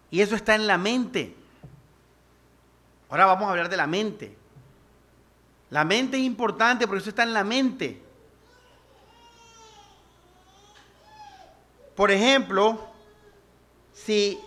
[0.09, 1.35] Y eso está en la mente.
[3.13, 4.35] Ahora vamos a hablar de la mente.
[5.69, 8.01] La mente es importante porque eso está en la mente.
[11.95, 12.87] Por ejemplo,
[13.93, 14.39] si,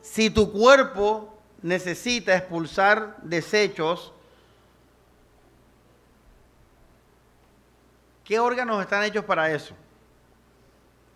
[0.00, 4.14] si tu cuerpo necesita expulsar desechos,
[8.24, 9.74] ¿Qué órganos están hechos para eso?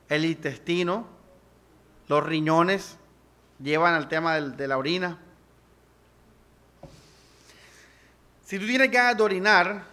[0.08, 1.06] El intestino,
[2.08, 2.98] los riñones
[3.60, 5.18] llevan al tema de la orina.
[8.44, 9.84] Si tú tienes ganas de orinar,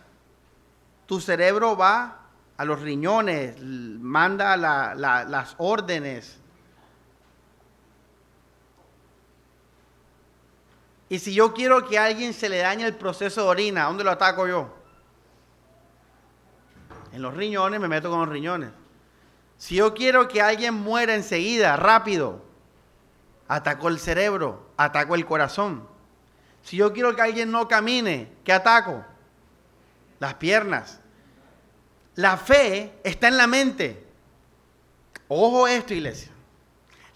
[1.06, 2.20] tu cerebro va
[2.58, 6.38] a los riñones, manda las órdenes.
[11.10, 14.04] Y si yo quiero que a alguien se le dañe el proceso de orina, ¿dónde
[14.04, 14.82] lo ataco yo?
[17.14, 18.70] en los riñones, me meto con los riñones.
[19.58, 22.42] Si yo quiero que alguien muera enseguida, rápido,
[23.52, 25.86] ataco el cerebro, ataco el corazón.
[26.64, 29.04] Si yo quiero que alguien no camine, ¿qué ataco?
[30.20, 31.02] Las piernas.
[32.16, 34.08] La fe está en la mente.
[35.28, 36.32] Ojo esto, iglesia.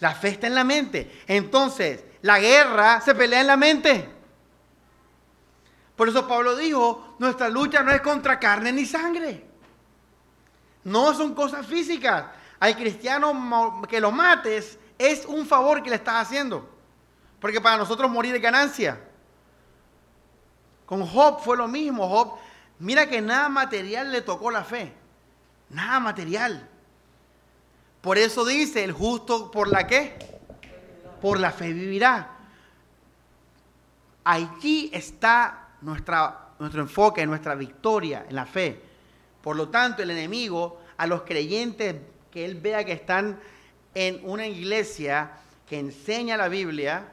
[0.01, 1.23] La fe está en la mente.
[1.25, 4.09] Entonces, la guerra se pelea en la mente.
[5.95, 9.45] Por eso Pablo dijo, nuestra lucha no es contra carne ni sangre.
[10.83, 12.25] No son cosas físicas.
[12.59, 16.69] Al cristiano que lo mates es un favor que le estás haciendo.
[17.39, 18.99] Porque para nosotros morir es ganancia.
[20.85, 22.07] Con Job fue lo mismo.
[22.07, 22.37] Job,
[22.79, 24.93] mira que nada material le tocó la fe.
[25.69, 26.69] Nada material.
[28.01, 30.17] Por eso dice el justo por la qué?
[31.21, 32.31] Por la fe vivirá.
[34.23, 38.81] Allí está nuestro enfoque, nuestra victoria en la fe.
[39.41, 41.95] Por lo tanto, el enemigo, a los creyentes
[42.31, 43.39] que él vea que están
[43.95, 45.31] en una iglesia
[45.67, 47.07] que enseña la Biblia,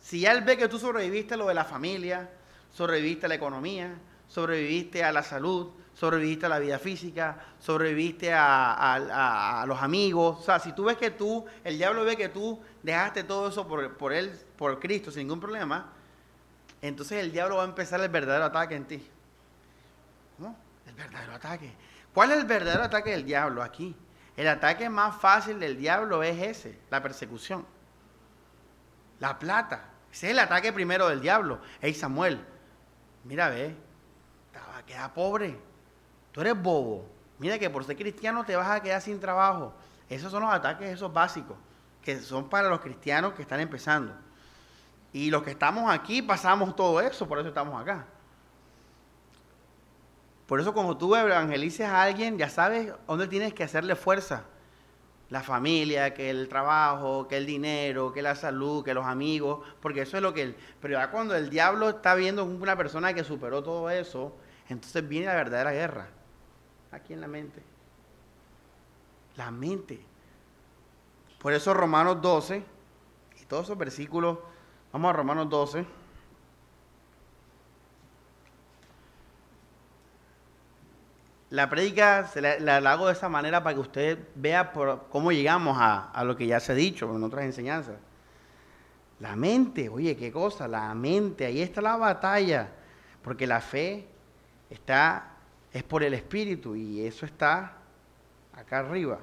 [0.00, 2.30] si él ve que tú sobreviviste a lo de la familia,
[2.72, 3.94] sobreviviste a la economía,
[4.28, 10.38] sobreviviste a la salud, sobreviviste a la vida física, sobreviviste a, los amigos.
[10.40, 13.66] O sea, si tú ves que tú, el diablo ve que tú dejaste todo eso
[13.66, 15.92] por, por él, por Cristo, sin ningún problema,
[16.82, 19.06] entonces el diablo va a empezar el verdadero ataque en ti.
[20.86, 21.72] El verdadero ataque.
[22.12, 23.94] ¿Cuál es el verdadero ataque del diablo aquí?
[24.36, 27.66] El ataque más fácil del diablo es ese, la persecución.
[29.20, 29.84] La plata.
[30.10, 31.60] Ese es el ataque primero del diablo.
[31.80, 32.44] Hey Samuel,
[33.24, 33.74] mira, ve,
[34.52, 35.58] te vas a quedar pobre.
[36.32, 37.08] Tú eres bobo.
[37.38, 39.74] Mira que por ser cristiano te vas a quedar sin trabajo.
[40.08, 41.56] Esos son los ataques, esos básicos,
[42.02, 44.14] que son para los cristianos que están empezando.
[45.12, 48.06] Y los que estamos aquí pasamos todo eso, por eso estamos acá.
[50.52, 54.44] Por eso cuando tú evangelices a alguien, ya sabes dónde tienes que hacerle fuerza.
[55.30, 60.02] La familia, que el trabajo, que el dinero, que la salud, que los amigos, porque
[60.02, 60.56] eso es lo que él...
[60.78, 64.36] Pero ya cuando el diablo está viendo una persona que superó todo eso,
[64.68, 66.08] entonces viene la verdadera guerra.
[66.90, 67.62] Aquí en la mente.
[69.36, 70.04] La mente.
[71.38, 72.62] Por eso Romanos 12,
[73.40, 74.36] y todos esos versículos,
[74.92, 76.01] vamos a Romanos 12.
[81.52, 82.30] La prédica
[82.60, 86.34] la, hago de esa manera para que usted vea por cómo llegamos a, a, lo
[86.34, 87.96] que ya se ha dicho en otras enseñanzas.
[89.20, 92.70] La mente, oye, qué cosa, la mente, ahí está la batalla,
[93.22, 94.06] porque la fe
[94.70, 95.32] está,
[95.74, 97.74] es por el Espíritu y eso está
[98.54, 99.18] acá arriba.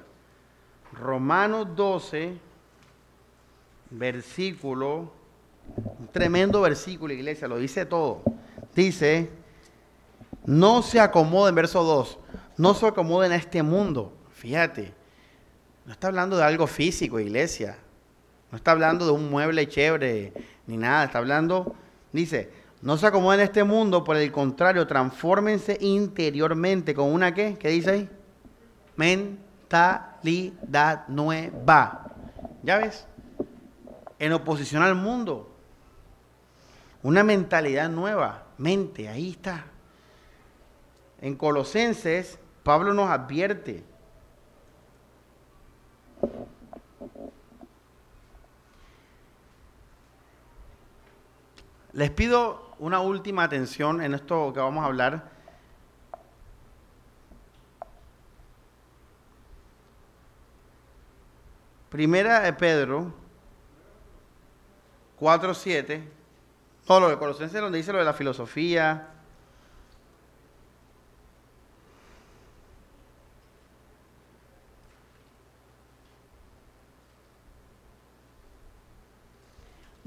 [0.92, 2.38] Romanos 12,
[3.90, 5.12] versículo,
[5.98, 8.22] un tremendo versículo, iglesia, lo dice todo.
[8.72, 9.30] Dice,
[10.46, 12.19] no se acomoden, verso 2,
[12.60, 14.12] no se acomoden a este mundo.
[14.34, 14.92] Fíjate,
[15.86, 17.78] no está hablando de algo físico, iglesia.
[18.52, 20.34] No está hablando de un mueble chévere
[20.66, 21.04] ni nada.
[21.04, 21.74] Está hablando,
[22.12, 22.50] dice,
[22.82, 27.56] no se acomoden a este mundo, por el contrario, transfórmense interiormente con una qué?
[27.58, 28.10] ¿Qué dice ahí?
[28.94, 29.38] Mentalidad
[31.08, 32.12] nueva.
[32.62, 33.06] ¿Ya ves?
[34.18, 35.50] En oposición al mundo.
[37.02, 38.48] Una mentalidad nueva.
[38.58, 39.64] Mente, ahí está.
[41.22, 43.84] En Colosenses, Pablo nos advierte.
[51.92, 55.30] Les pido una última atención en esto que vamos a hablar.
[61.90, 63.12] Primera de Pedro
[65.18, 66.08] 4.7,
[66.86, 69.09] todo lo de Colosenses donde dice lo de la filosofía,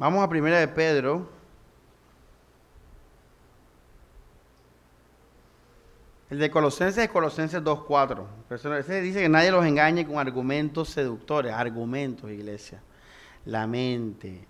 [0.03, 1.29] Vamos a primera de Pedro.
[6.29, 8.79] El de Colosenses es Colosenses 2.4.
[8.79, 11.53] Ese dice que nadie los engañe con argumentos seductores.
[11.53, 12.81] Argumentos, iglesia.
[13.45, 14.45] La mente.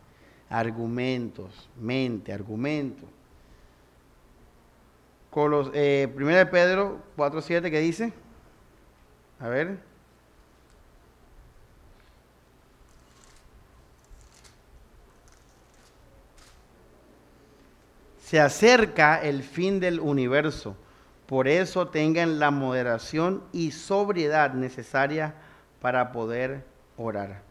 [0.49, 1.69] Argumentos.
[1.79, 3.07] Mente, argumentos.
[5.75, 8.11] Eh, primera de Pedro 4.7, ¿qué dice?
[9.39, 9.92] A ver.
[18.34, 20.75] Se acerca el fin del universo.
[21.27, 25.36] Por eso tengan la moderación y sobriedad necesaria
[25.79, 26.65] para poder
[26.97, 27.43] orar.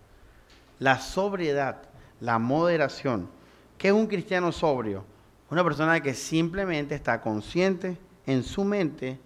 [0.80, 1.83] La sobriedad,
[2.18, 3.30] la moderación.
[3.78, 5.05] ¿Qué es un cristiano sobrio?
[5.51, 9.20] Una persona que simplemente está consciente en su mente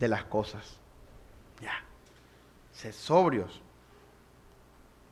[0.00, 0.78] de las cosas.
[1.60, 1.84] Ya.
[2.72, 3.60] Sed sobrios.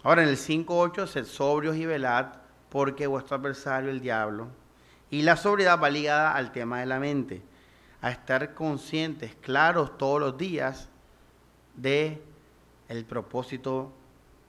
[0.03, 2.29] Ahora en el 5.8, sed sobrios y velad,
[2.71, 4.49] porque vuestro adversario, el diablo,
[5.11, 7.43] y la sobriedad va ligada al tema de la mente,
[8.01, 10.89] a estar conscientes, claros todos los días
[11.75, 12.23] de
[12.89, 13.93] el propósito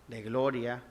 [0.08, 0.84] de gloria,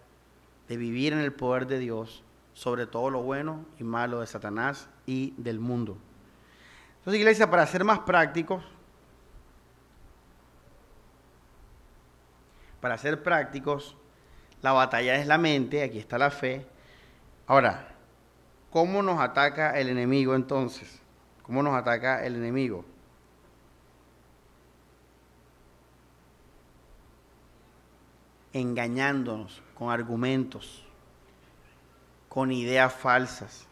[0.68, 2.22] de vivir en el poder de Dios,
[2.54, 5.98] sobre todo lo bueno y malo de Satanás y del mundo.
[6.98, 8.64] Entonces, iglesia, para ser más prácticos,
[12.80, 13.96] para ser prácticos,
[14.62, 16.66] la batalla es la mente, aquí está la fe.
[17.46, 17.95] Ahora,
[18.76, 21.00] ¿Cómo nos ataca el enemigo entonces?
[21.44, 22.84] ¿Cómo nos ataca el enemigo?
[28.52, 30.84] Engañándonos con argumentos,
[32.28, 33.66] con ideas falsas.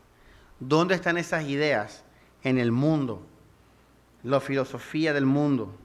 [0.58, 2.02] ¿Dónde están esas ideas?
[2.42, 3.26] En el mundo,
[4.22, 5.76] la filosofía del mundo,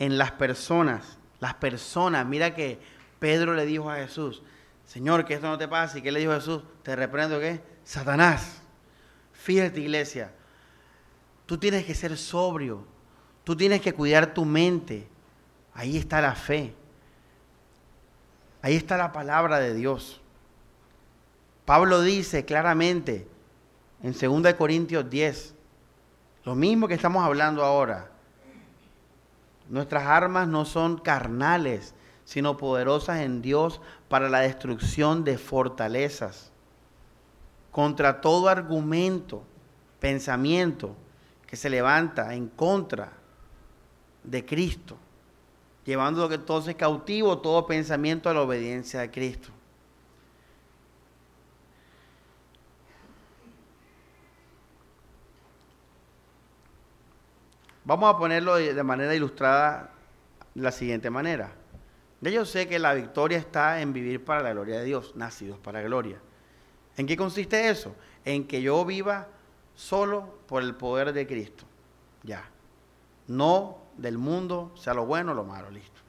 [0.00, 1.16] en las personas.
[1.38, 2.80] Las personas, mira que
[3.20, 4.42] Pedro le dijo a Jesús,
[4.84, 6.00] Señor, que esto no te pase.
[6.00, 6.64] ¿Y qué le dijo Jesús?
[6.82, 7.71] Te reprendo qué?
[7.84, 8.60] Satanás.
[9.32, 10.30] Fíjate, iglesia.
[11.46, 12.84] Tú tienes que ser sobrio.
[13.44, 15.08] Tú tienes que cuidar tu mente.
[15.74, 16.74] Ahí está la fe.
[18.60, 20.20] Ahí está la palabra de Dios.
[21.64, 23.26] Pablo dice claramente
[24.02, 25.54] en 2 Corintios 10,
[26.44, 28.10] lo mismo que estamos hablando ahora.
[29.68, 36.51] Nuestras armas no son carnales, sino poderosas en Dios para la destrucción de fortalezas
[37.72, 39.42] contra todo argumento,
[39.98, 40.94] pensamiento
[41.46, 43.12] que se levanta en contra
[44.22, 44.96] de Cristo,
[45.84, 49.48] llevando entonces cautivo todo pensamiento a la obediencia a Cristo.
[57.84, 59.90] Vamos a ponerlo de, manera ilustrada
[60.54, 61.52] de la siguiente manera.
[62.20, 65.82] yo sé que la victoria está en vivir para la gloria de Dios, nacidos para
[65.82, 66.20] gloria.
[66.96, 67.94] ¿En qué consiste eso?
[68.24, 69.28] En que yo viva
[69.74, 71.64] solo por el poder de Cristo.
[72.22, 72.44] Ya.
[73.26, 76.00] No del mundo, sea lo bueno o lo malo, listo.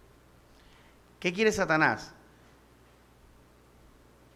[1.20, 2.14] ¿Qué quiere Satanás?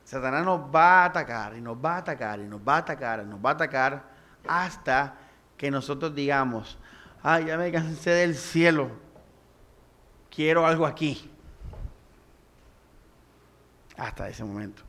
[0.06, 3.22] Satanás nos va a atacar y nos va a atacar y nos va a atacar
[3.22, 4.04] y nos va a atacar
[4.48, 5.16] hasta
[5.58, 6.78] que nosotros digamos,
[7.22, 8.90] ay, ya me cansé del cielo,
[10.34, 11.30] quiero algo aquí.
[13.98, 14.87] Hasta ese momento.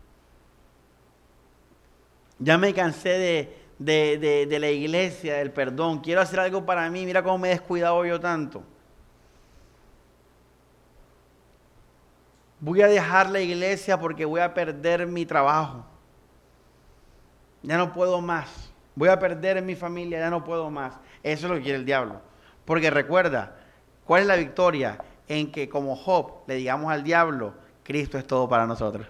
[2.39, 3.11] Ya me cansé
[3.79, 7.53] de, de, la iglesia, del perdón, quiero hacer algo para mí, mira cómo me he
[7.53, 8.63] descuidado yo tanto.
[12.61, 15.85] Voy a dejar la iglesia porque voy a perder mi trabajo.
[17.63, 18.73] Ya no puedo más.
[18.97, 20.95] Voy a perder mi familia, ya no puedo más.
[21.23, 22.21] Eso es lo que quiere el diablo.
[22.65, 23.57] Porque recuerda,
[24.05, 24.99] ¿cuál es la victoria?
[25.29, 29.07] En que como Job le digamos al diablo, Cristo es todo para nosotros.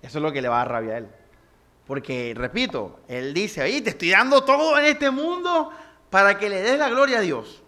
[0.00, 1.08] Eso es lo que le va a rabia a él.
[1.86, 5.70] Porque, repito, él dice, ahí te estoy dando todo en este mundo
[6.10, 7.62] para que le des la gloria a Dios.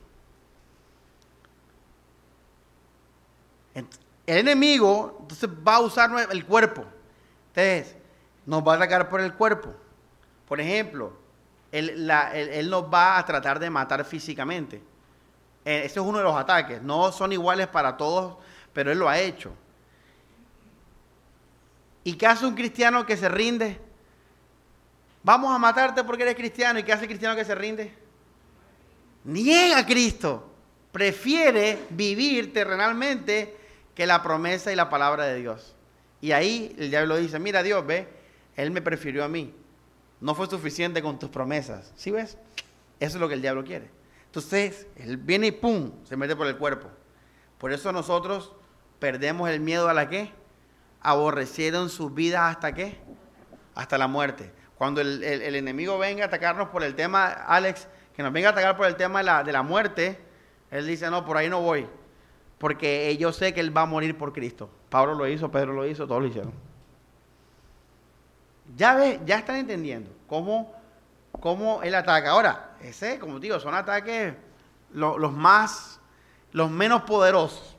[3.75, 6.85] El enemigo entonces va a usar el cuerpo.
[7.49, 7.97] Entonces,
[8.45, 9.75] nos va a atacar por el cuerpo.
[10.47, 11.13] Por ejemplo,
[11.71, 12.07] él,
[12.69, 14.83] nos va a tratar de matar físicamente.
[15.65, 16.83] Eh, ese es uno de los ataques.
[16.83, 18.37] No son iguales para todos,
[18.73, 19.53] pero él lo ha hecho.
[22.05, 23.88] ¿Y qué hace un cristiano que se rinde?
[25.23, 26.79] Vamos a matarte porque eres cristiano.
[26.79, 27.93] ¿Y qué hace el cristiano que se rinde?
[29.25, 30.51] Niega a Cristo.
[30.93, 33.57] Prefiere vivir terrenalmente
[33.95, 35.75] que la promesa y la palabra de Dios.
[36.21, 38.09] Y ahí el diablo dice, mira Dios, ve,
[38.57, 39.55] Él me prefirió a mí.
[40.21, 41.93] No fue suficiente con tus promesas.
[41.97, 42.39] ¿Sí ves?
[43.01, 43.91] Eso es lo que el diablo quiere.
[44.27, 45.93] Entonces, Él viene y ¡pum!
[46.05, 46.89] se mete por el cuerpo.
[47.59, 48.53] Por eso nosotros
[48.99, 50.33] perdemos el miedo a la qué?
[51.01, 52.99] Aborrecieron sus vidas hasta qué?
[53.75, 54.53] Hasta la muerte.
[54.79, 58.77] Cuando el, enemigo venga a atacarnos por el tema, Alex, que nos venga a atacar
[58.77, 60.19] por el tema de la, de la muerte,
[60.71, 61.89] Él dice, no, por ahí no voy
[62.59, 64.69] porque yo sé que Él va a morir por Cristo.
[64.91, 66.53] Pablo lo hizo, Pedro lo hizo, todos lo hicieron.
[68.77, 70.75] Ya ve, ya están entendiendo cómo,
[71.41, 72.31] cómo Él ataca.
[72.31, 74.35] Ahora, ese, como digo, son ataques
[74.93, 76.01] los más,
[76.53, 77.77] los menos poderosos.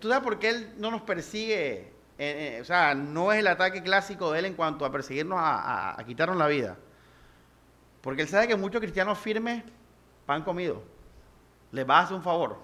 [0.00, 1.92] ¿Tú sabes por qué Él no nos persigue?
[2.18, 5.38] Eh, eh, o sea, no es el ataque clásico de Él en cuanto a perseguirnos,
[5.40, 6.76] a, quitarnos la vida.
[8.02, 9.62] Porque Él sabe que muchos cristianos firmes
[10.26, 10.82] pan comido
[11.70, 12.58] le va a hacer un favor.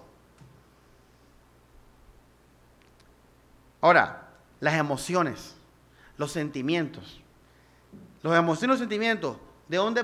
[3.81, 4.29] Ahora,
[4.61, 5.57] las emociones,
[6.17, 7.21] los sentimientos.
[8.23, 9.37] Los emociones y los sentimientos,
[9.69, 10.03] ¿de dónde,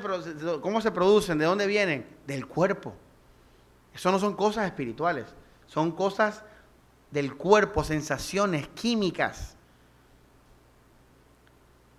[0.60, 1.38] ¿cómo se producen?
[1.38, 2.06] ¿De dónde vienen?
[2.26, 2.94] Del cuerpo.
[3.94, 5.26] Eso no son cosas espirituales,
[5.66, 6.44] son cosas
[7.10, 9.56] del cuerpo, sensaciones químicas.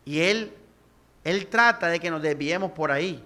[0.06, 0.54] Y él,
[1.24, 3.24] él trata de que nos desviemos por ahí.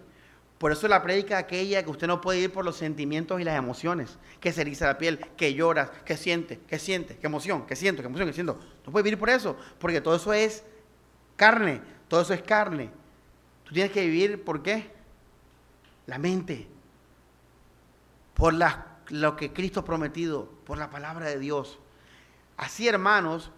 [0.57, 3.57] Por eso la prédica aquella que usted no puede ir por los sentimientos y las
[3.57, 7.75] emociones, que se eriza la piel, que lloras, que siente, que siente, que emoción, que
[7.75, 8.59] siento, que emoción, que siento.
[8.85, 10.63] No puede vivir por eso, porque todo eso es
[11.35, 12.89] carne, todo eso es carne.
[13.65, 14.91] Tú tienes que vivir por qué?
[16.07, 16.67] La mente,
[18.33, 18.53] por
[19.09, 21.79] lo que Cristo ha prometido, por la palabra de Dios.
[22.57, 23.51] Así, hermanos,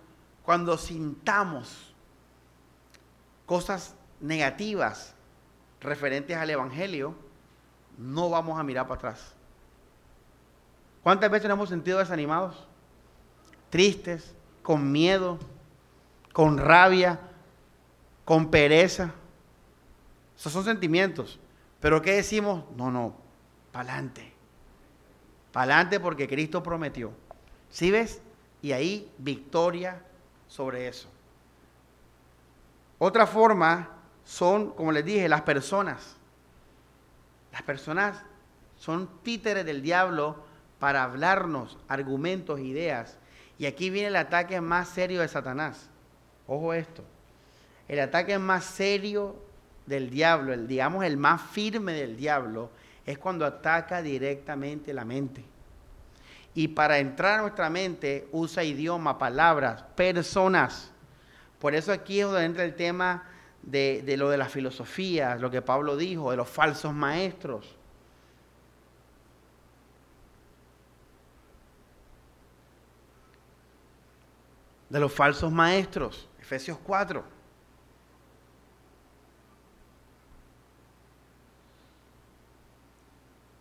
[0.44, 1.94] cuando sintamos
[3.46, 5.16] cosas negativas,
[5.82, 7.16] referentes al Evangelio,
[7.98, 9.34] no vamos a mirar para atrás.
[11.04, 12.68] ¿Cuántas veces nos hemos sentido desanimados?
[13.70, 15.40] Tristes, con miedo,
[16.34, 17.20] con rabia,
[18.26, 19.14] con pereza.
[20.38, 21.40] Esos son sentimientos.
[21.80, 22.66] Pero ¿qué decimos?
[22.76, 23.16] No, no,
[23.72, 24.37] para adelante.
[25.58, 27.12] Adelante porque Cristo prometió.
[27.72, 28.22] ¿Sí ves?
[28.62, 30.04] Y ahí victoria
[30.48, 31.10] sobre eso.
[33.00, 33.90] Otra forma
[34.24, 36.16] son, como les dije, las personas.
[37.52, 38.22] Las personas
[38.78, 40.44] son títeres del diablo
[40.78, 43.18] para hablarnos argumentos, ideas.
[43.58, 45.90] Y aquí viene el ataque más serio de Satanás.
[46.46, 47.04] Ojo esto.
[47.88, 49.36] El ataque más serio
[49.88, 52.70] del diablo, el, digamos el más firme del diablo,
[53.08, 55.44] es cuando ataca directamente la mente.
[56.54, 60.92] Y para entrar a nuestra mente usa idioma, palabras, personas.
[61.58, 63.24] Por eso aquí es donde entra el tema
[63.62, 67.74] de, lo de la filosofía, lo que Pablo dijo, de los falsos maestros.
[74.90, 77.37] De los falsos maestros, Efesios 4.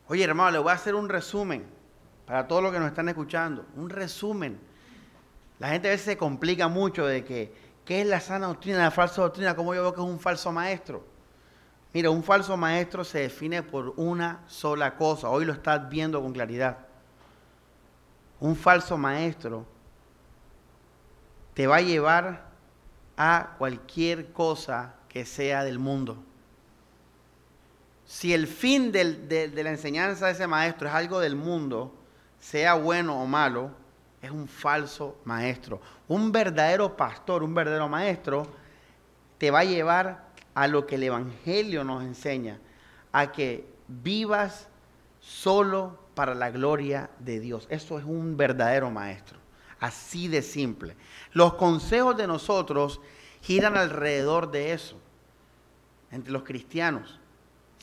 [0.08, 1.66] Oye, hermano, le voy a hacer un resumen
[2.26, 3.66] para todos los que nos están escuchando.
[3.76, 4.60] Un resumen.
[5.58, 7.52] La gente a veces se complica mucho de que,
[7.84, 9.56] ¿qué es la sana doctrina, la falsa doctrina?
[9.56, 11.04] ¿Cómo yo veo que es un falso maestro?
[11.92, 15.30] Mira, un falso maestro se define por una sola cosa.
[15.30, 16.78] Hoy lo estás viendo con claridad.
[18.38, 19.66] Un falso maestro
[21.54, 22.50] te va a llevar
[23.16, 26.22] a cualquier cosa que sea del mundo.
[28.06, 31.92] Si el fin de, la enseñanza de ese maestro es algo del mundo,
[32.38, 33.72] sea bueno o malo,
[34.22, 35.80] es un falso maestro.
[36.06, 38.46] Un verdadero pastor, un verdadero maestro,
[39.38, 42.60] te va a llevar a lo que el Evangelio nos enseña,
[43.12, 44.68] a que vivas
[45.20, 47.66] solo para la gloria de Dios.
[47.70, 49.38] Eso es un verdadero maestro.
[49.80, 50.96] Así de simple.
[51.32, 53.00] Los consejos de nosotros
[53.42, 54.96] giran alrededor de eso,
[56.10, 57.20] entre los cristianos.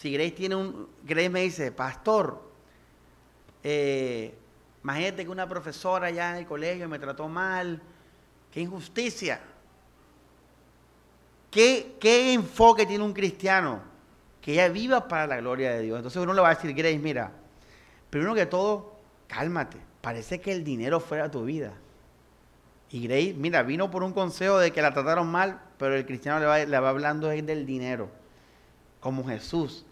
[0.03, 2.43] Si Grace tiene un, Grace me dice, pastor,
[3.63, 4.35] eh,
[4.83, 7.81] imagínate que una profesora allá en el colegio me trató mal,
[8.51, 9.39] qué injusticia.
[11.49, 13.81] ¿Qué, ¿Qué enfoque tiene un cristiano?
[14.41, 15.95] Que ella viva para la gloria de Dios.
[15.95, 17.31] Entonces uno le va a decir, Grace, mira,
[18.09, 18.97] primero que todo,
[19.27, 19.77] cálmate.
[20.01, 21.75] Parece que el dinero fuera tu vida.
[22.89, 26.41] Y Grace, mira, vino por un consejo de que la trataron mal, pero el cristiano
[26.41, 28.09] le va, le va hablando del dinero,
[28.99, 29.85] como Jesús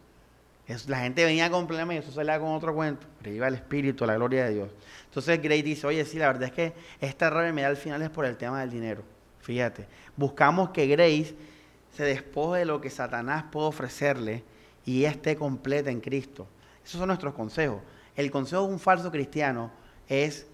[0.88, 4.06] la gente venía con problemas y Jesús salía con otro cuento, pero iba el Espíritu,
[4.06, 4.70] la gloria de Dios.
[5.06, 8.02] Entonces Gray dice, oye, sí, la verdad es que esta rabia me da al final
[8.02, 9.04] es por el tema del dinero.
[9.42, 11.36] Fíjate, buscamos que Grace
[11.96, 14.44] se despoje de lo que Satanás puede ofrecerle
[14.86, 16.48] y esté completa en Cristo.
[16.84, 17.82] Esos son nuestros consejos.
[18.16, 19.72] El consejo de un falso cristiano
[20.08, 20.48] es,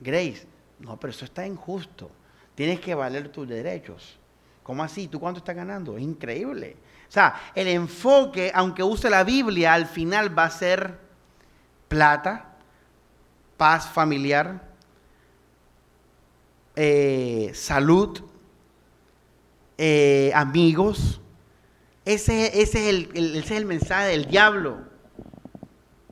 [0.00, 0.46] Grace,
[0.78, 2.10] no, pero eso está injusto.
[2.54, 4.18] Tienes que valer tus derechos.
[4.62, 5.08] ¿Cómo así?
[5.08, 5.96] ¿Tú cuánto estás ganando?
[5.96, 6.76] Es increíble.
[7.12, 10.98] O sea, el enfoque, aunque use la Biblia, al final va a ser
[11.86, 12.54] plata,
[13.58, 14.62] paz familiar,
[16.74, 18.18] eh, salud,
[19.76, 21.20] eh, amigos.
[22.06, 24.78] Ese, es el, mensaje del diablo.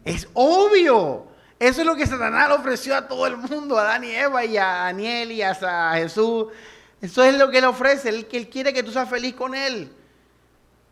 [0.04, 1.28] Es obvio.
[1.58, 4.44] Eso es lo que Satanás le ofreció a todo el mundo, a Adán y Eva
[4.44, 6.48] y a Daniel y a Jesús.
[7.00, 8.10] Eso es lo que le ofrece.
[8.10, 9.94] Él, él quiere que tú seas feliz con él.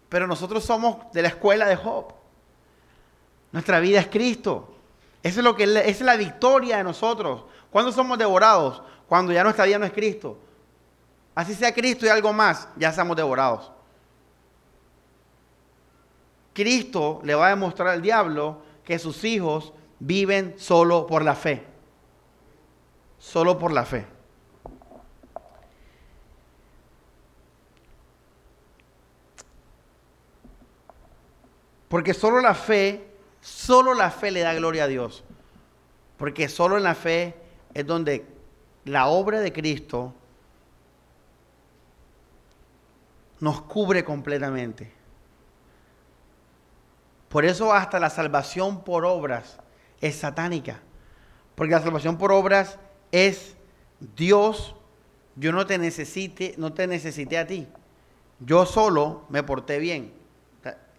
[0.09, 2.12] Pero nosotros somos de la escuela de Job.
[3.52, 4.74] Nuestra vida es Cristo.
[5.22, 7.44] Es lo que esa es la victoria de nosotros.
[7.70, 8.82] ¿Cuándo somos devorados?
[9.09, 10.38] Cuando ya nuestra vida no es Cristo.
[11.34, 13.70] Así sea Cristo y algo más, ya somos devorados.
[16.52, 21.64] Cristo le va a demostrar al diablo que sus hijos viven solo por la fe.
[23.18, 24.17] Solo por la fe.
[31.89, 33.09] Porque solo la fe,
[33.41, 35.24] solo la fe le da gloria a Dios.
[36.16, 37.34] Porque solo en la fe
[37.74, 38.26] es donde
[38.84, 40.14] la obra de Cristo
[43.41, 44.93] nos cubre completamente.
[47.28, 49.59] Por eso hasta la salvación por obras
[50.01, 50.81] es satánica.
[51.55, 52.78] Porque la salvación por obras
[53.12, 53.56] es
[54.16, 54.74] Dios,
[55.36, 57.69] yo no te necesite, no te necesité a ti.
[58.40, 60.18] Yo solo me porté bien.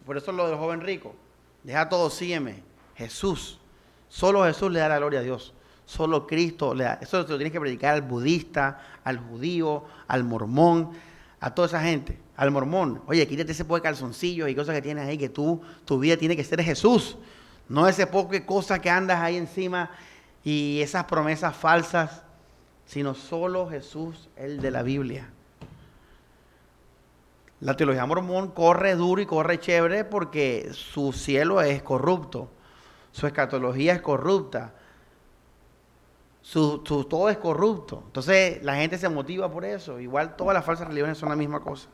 [0.10, 1.14] Por eso lo del joven rico.
[1.62, 2.64] Deja todo, sígueme.
[2.96, 3.60] Jesús.
[4.08, 5.54] Solo Jesús le da la gloria a Dios.
[5.86, 6.94] Solo Cristo le da.
[7.00, 10.94] Eso se lo tienes que predicar al budista, al judío, al mormón,
[11.40, 12.18] a toda esa gente.
[12.38, 13.04] Al mormón.
[13.06, 16.36] Oye, quítate ese poco de y cosas que tienes ahí, que tú, tu vida tiene
[16.36, 17.16] que ser Jesús.
[17.68, 19.92] No ese poco de cosas que andas ahí encima
[20.44, 22.24] y esas promesas falsas,
[22.88, 25.30] sino solo Jesús, el de la Biblia.
[27.62, 32.50] La teología mormón corre duro y corre chévere porque su cielo es corrupto,
[33.12, 34.74] su escatología es corrupta,
[36.42, 38.04] su, todo es corrupto.
[38.06, 40.00] Entonces la gente se motiva por eso.
[40.00, 41.90] Igual todas las falsas religiones son la misma cosa.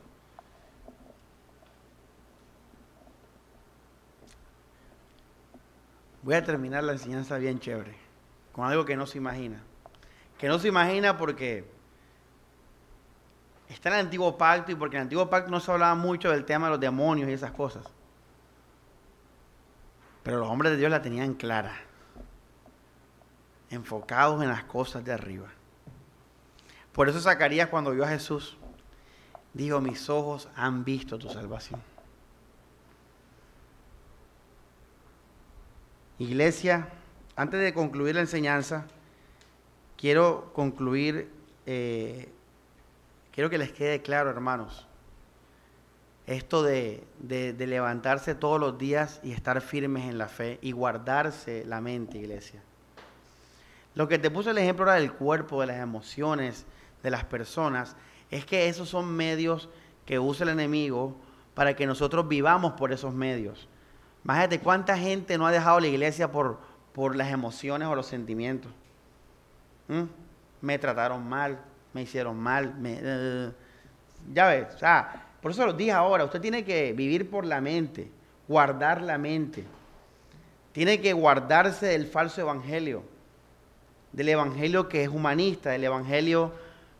[6.22, 7.94] Voy a terminar la enseñanza bien chévere,
[8.52, 9.62] con algo que no se imagina.
[10.38, 11.75] Que no se imagina porque
[13.68, 16.30] está en el antiguo pacto y porque en el antiguo pacto no se hablaba mucho
[16.30, 17.84] del tema de los demonios y esas cosas.
[20.22, 21.76] Pero los hombres de Dios la tenían clara,
[23.70, 25.46] enfocados en las cosas de arriba.
[26.92, 28.56] Por eso Zacarías cuando vio a Jesús,
[29.52, 31.80] dijo, mis ojos han visto tu salvación.
[36.18, 36.88] Iglesia,
[37.36, 38.86] antes de concluir la enseñanza,
[39.96, 41.30] quiero concluir
[41.66, 42.32] eh,
[43.36, 44.86] Quiero que les quede claro, hermanos.
[46.26, 51.62] esto de, de, levantarse todos los días y estar firmes en la fe y guardarse
[51.66, 52.62] la mente, iglesia.
[53.94, 56.64] Lo que te puse el ejemplo ahora del cuerpo, de las emociones,
[57.02, 57.94] de las personas,
[58.30, 59.68] es que esos son medios
[60.06, 61.14] que usa el enemigo
[61.52, 63.68] para que nosotros vivamos por esos medios.
[64.24, 66.58] Imagínate cuánta gente no ha dejado la iglesia por,
[66.94, 68.72] por las emociones o los sentimientos.
[69.88, 70.04] ¿Mm?
[70.62, 71.60] Me trataron mal,
[71.96, 73.50] me hicieron mal, me, eh,
[74.34, 77.58] ya ves, o sea, por eso lo dije ahora, usted tiene que vivir por la
[77.62, 78.10] mente,
[78.46, 79.64] guardar la mente.
[80.72, 83.02] Tiene que guardarse del falso evangelio,
[84.12, 86.52] del evangelio que es humanista, del evangelio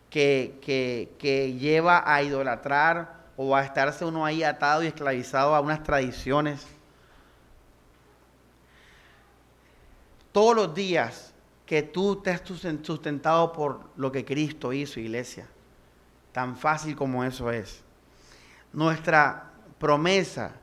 [0.09, 5.61] que, que, que lleva a idolatrar o a estarse uno ahí atado y esclavizado a
[5.61, 6.65] unas tradiciones.
[10.31, 11.26] Todos los días
[11.67, 12.41] que tú estés
[12.81, 15.47] sustentado por lo que Cristo hizo, iglesia,
[16.31, 17.83] tan fácil como eso es.
[18.71, 20.53] Nuestra promesa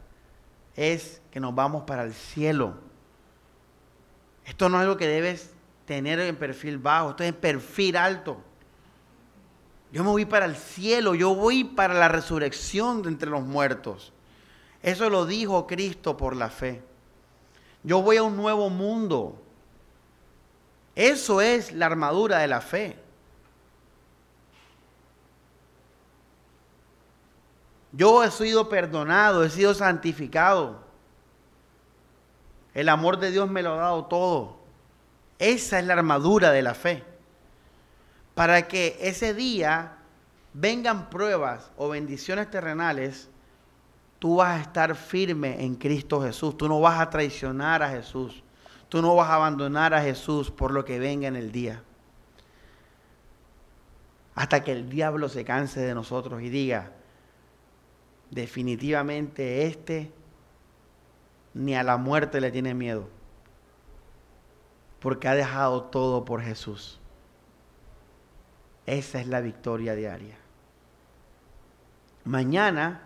[0.74, 2.74] es que nos vamos para el cielo.
[4.47, 5.52] Esto no es algo que debes
[5.85, 8.39] tener en perfil bajo, esto es en perfil alto.
[9.93, 14.14] Yo me voy para el cielo, yo voy para la resurrección de entre los muertos.
[14.82, 16.82] Eso lo dijo Cristo por la fe.
[17.82, 19.43] Yo voy a un nuevo mundo.
[20.94, 22.96] Eso es la armadura de la fe.
[27.92, 30.82] Yo he sido perdonado, he sido santificado.
[32.74, 34.56] El amor de Dios me lo ha dado todo.
[35.38, 37.04] Esa es la armadura de la fe.
[38.34, 39.98] Para que ese día
[40.52, 43.28] vengan pruebas o bendiciones terrenales,
[44.18, 46.56] tú vas a estar firme en Cristo Jesús.
[46.56, 48.43] Tú no vas a traicionar a Jesús.
[48.94, 51.82] Tú no vas a abandonar a Jesús por lo que venga en el día.
[54.36, 56.92] Hasta que el diablo se canse de nosotros y diga,
[58.30, 60.12] definitivamente este
[61.54, 63.08] ni a la muerte le tiene miedo,
[65.00, 67.00] porque ha dejado todo por Jesús.
[68.86, 70.36] Esa es la victoria diaria.
[72.22, 73.02] Mañana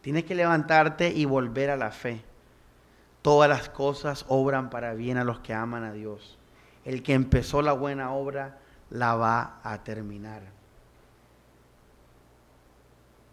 [0.00, 2.24] tienes que levantarte y volver a la fe.
[3.22, 6.38] Todas las cosas obran para bien a los que aman a Dios.
[6.84, 10.42] El que empezó la buena obra la va a terminar.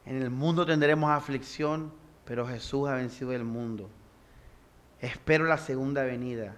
[0.05, 1.91] En el mundo tendremos aflicción,
[2.25, 3.89] pero Jesús ha vencido el mundo.
[4.99, 6.55] Espero la segunda venida.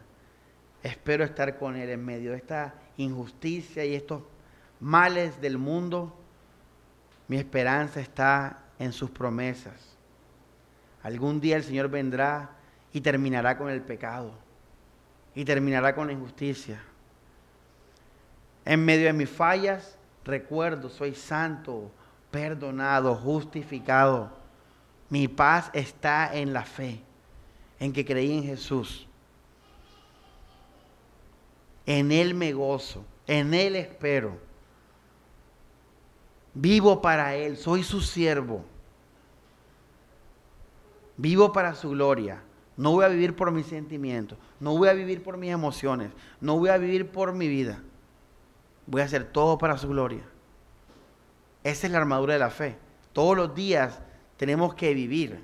[0.83, 4.23] Espero estar con Él en medio de esta injusticia y estos
[4.79, 6.15] males del mundo.
[7.27, 9.97] Mi esperanza está en sus promesas.
[11.03, 12.51] Algún día el Señor vendrá
[12.93, 14.33] y terminará con el pecado
[15.35, 16.81] y terminará con la injusticia.
[18.65, 21.91] En medio de mis fallas, recuerdo, soy santo,
[22.31, 24.31] perdonado, justificado.
[25.09, 27.01] Mi paz está en la fe,
[27.79, 29.07] en que creí en Jesús.
[31.85, 34.37] En Él me gozo, en Él espero.
[36.53, 38.65] Vivo para Él, soy su siervo.
[41.17, 42.43] Vivo para su gloria.
[42.79, 46.57] No voy a vivir por mis sentimientos, no voy a vivir por mis emociones, no
[46.57, 47.81] voy a vivir por mi vida.
[48.85, 50.21] Voy a hacer todo para su gloria.
[51.61, 52.77] Esa es la armadura de la fe.
[53.11, 53.99] Todos los días
[54.37, 55.43] tenemos que vivir.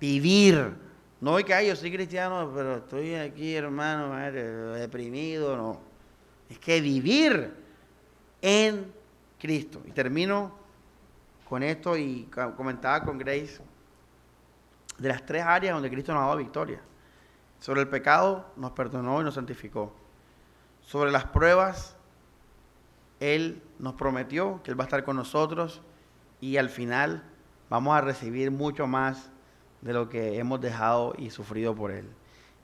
[0.00, 0.72] Vivir.
[1.20, 4.16] No es que ay, yo soy cristiano, pero estoy aquí, hermano,
[4.72, 5.58] deprimido.
[5.58, 5.80] No.
[6.48, 7.52] Es que vivir
[8.40, 8.90] en
[9.38, 9.82] Cristo.
[9.84, 10.50] Y termino
[11.46, 12.26] con esto y
[12.56, 13.60] comentaba con Grace
[14.98, 16.80] de las tres áreas donde Cristo nos ha dado victoria.
[17.58, 19.94] Sobre el pecado nos perdonó y nos santificó.
[20.82, 21.96] Sobre las pruebas
[23.20, 25.80] él nos prometió que Él va a estar con nosotros
[26.40, 27.22] y al final
[27.70, 29.30] vamos a recibir mucho más
[29.80, 32.08] de lo que hemos dejado y sufrido por Él.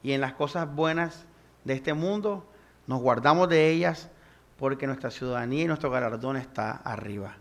[0.02, 1.27] Y en las cosas buenas
[1.65, 2.47] de este mundo
[2.86, 4.11] nos guardamos de ellas
[4.59, 7.36] porque nuestra ciudadanía y nuestro galardón está arriba.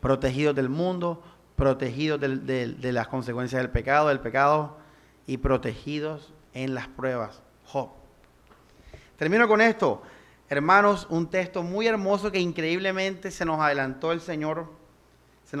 [0.00, 1.22] Protegidos del mundo,
[1.60, 4.78] protegidos de, las consecuencias del pecado, del pecado
[5.26, 7.42] y protegidos en las pruebas.
[7.66, 7.90] Job.
[9.18, 10.00] Termino con esto.
[10.48, 14.72] Hermanos, un texto muy hermoso que increíblemente se nos adelantó el Señor.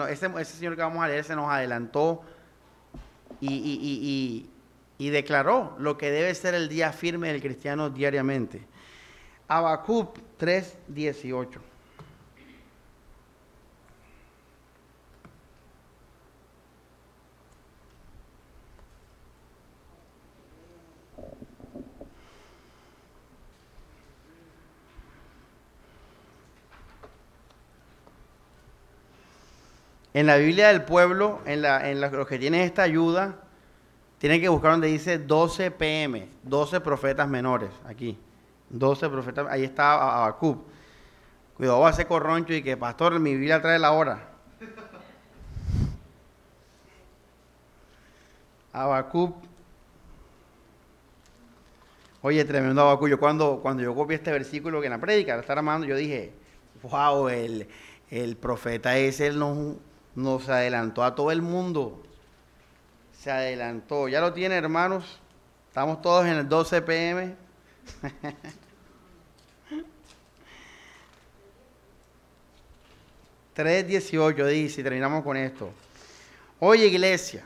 [0.08, 2.22] ese, Señor que vamos a leer se nos adelantó
[3.38, 4.48] y,
[4.98, 8.66] declaró lo que debe ser el día firme del cristiano diariamente.
[9.48, 11.69] Habacuc 3:18.
[30.20, 33.36] En la Biblia del pueblo, en, la, los que tienen esta ayuda,
[34.18, 38.18] tienen que buscar donde dice 12 pm, 12 profetas menores, aquí.
[38.68, 40.62] 12 profetas, ahí está Abacub.
[41.56, 44.28] Cuidado, va a ser corroncho y que, pastor, mi Biblia trae la hora.
[48.74, 49.36] Abacub.
[52.20, 53.08] Oye, tremendo Abacub.
[53.08, 56.34] Yo cuando, yo copié este versículo que en la prédica lo está armando, yo dije,
[56.82, 59.78] wow, el, profeta ese nos,
[60.14, 62.02] nos adelantó a todo el mundo.
[63.18, 64.08] Se adelantó.
[64.08, 65.20] Ya lo tiene, hermanos.
[65.68, 67.36] Estamos todos en el 12 pm.
[73.56, 75.70] ...3.18 dice, y terminamos con esto.
[76.60, 77.42] Oye, iglesia.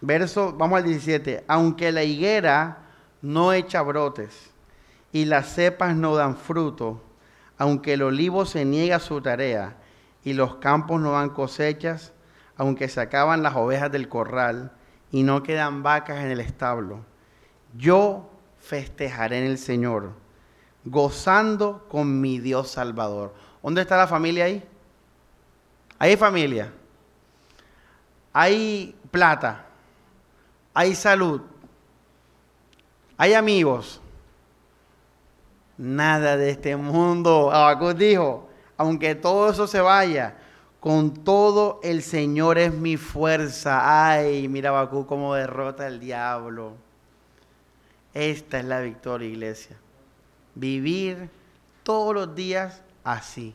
[0.00, 1.44] Verso, vamos al 17.
[1.46, 2.78] Aunque la higuera
[3.22, 4.50] no echa brotes
[5.12, 7.02] y las cepas no dan fruto,
[7.58, 9.76] aunque el olivo se niega a su tarea
[10.24, 12.12] y los campos no dan cosechas,
[12.56, 14.72] aunque se acaban las ovejas del corral
[15.10, 17.04] y no quedan vacas en el establo,
[17.76, 20.12] yo festejaré en el Señor,
[20.84, 23.34] gozando con mi Dios Salvador.
[23.62, 24.62] ¿Dónde está la familia ahí?
[25.98, 26.72] Hay familia.
[28.32, 29.66] Hay plata.
[30.74, 31.40] Hay salud.
[33.16, 34.00] Hay amigos
[35.78, 37.50] nada de este mundo.
[37.52, 40.36] Abacú dijo, aunque todo eso se vaya,
[40.80, 44.12] con todo el Señor es mi fuerza.
[44.12, 46.74] Ay, mira Abacú cómo derrota el diablo.
[48.14, 49.76] Esta es la victoria, iglesia.
[50.54, 51.28] Vivir
[51.82, 53.54] todos los días así.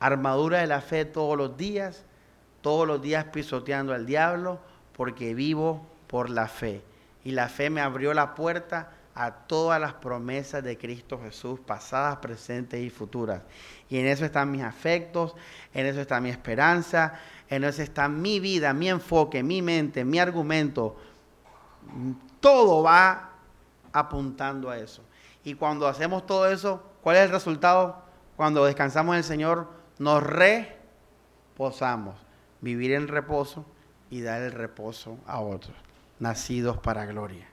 [0.00, 2.04] Armadura de la fe todos los días,
[2.60, 4.58] todos los días pisoteando al diablo,
[4.96, 6.82] porque vivo por la fe.
[7.24, 12.18] Y la fe me abrió la puerta a todas las promesas de Cristo Jesús, pasadas,
[12.18, 13.40] presentes y futuras.
[13.88, 15.34] Y en eso están mis afectos,
[15.72, 17.14] en eso está mi esperanza,
[17.48, 20.98] en eso está mi vida, mi enfoque, mi mente, mi argumento.
[22.40, 23.30] Todo va
[23.90, 25.02] apuntando a eso.
[25.42, 27.96] Y cuando hacemos todo eso, ¿cuál es el resultado?
[28.36, 32.16] Cuando descansamos en el Señor, nos reposamos.
[32.60, 33.64] Vivir en reposo
[34.10, 35.74] y dar el reposo a otros,
[36.18, 37.48] nacidos para gloria.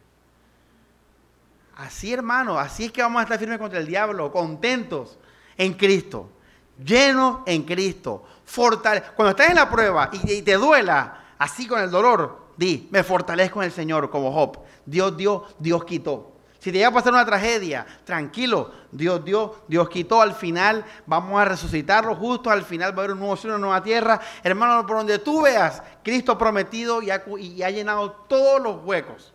[1.75, 5.17] Así, hermano, así es que vamos a estar firmes contra el diablo, contentos
[5.57, 6.29] en Cristo,
[6.83, 11.89] llenos en Cristo, fortale Cuando estás en la prueba y, te duela, así con el
[11.89, 14.59] dolor, di, me fortalezco en el Señor, como Job.
[14.85, 16.31] Dios dio, Dios quitó.
[16.59, 20.21] Si te llega a pasar una tragedia, tranquilo, Dios dio, Dios quitó.
[20.21, 22.49] Al final vamos a resucitarlo justo.
[22.49, 24.21] Al final va a haber un nuevo cielo, una nueva tierra.
[24.43, 27.09] Hermano, por donde tú veas, Cristo prometido y
[27.63, 29.32] ha llenado todos los huecos.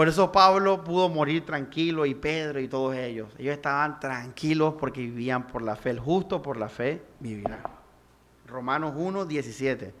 [0.00, 3.34] Por eso Pablo pudo morir tranquilo y Pedro y todos ellos.
[3.36, 5.90] Ellos estaban tranquilos porque vivían por la fe.
[5.90, 7.60] El justo por la fe vivirá.
[8.46, 9.92] Romanos 1, 17.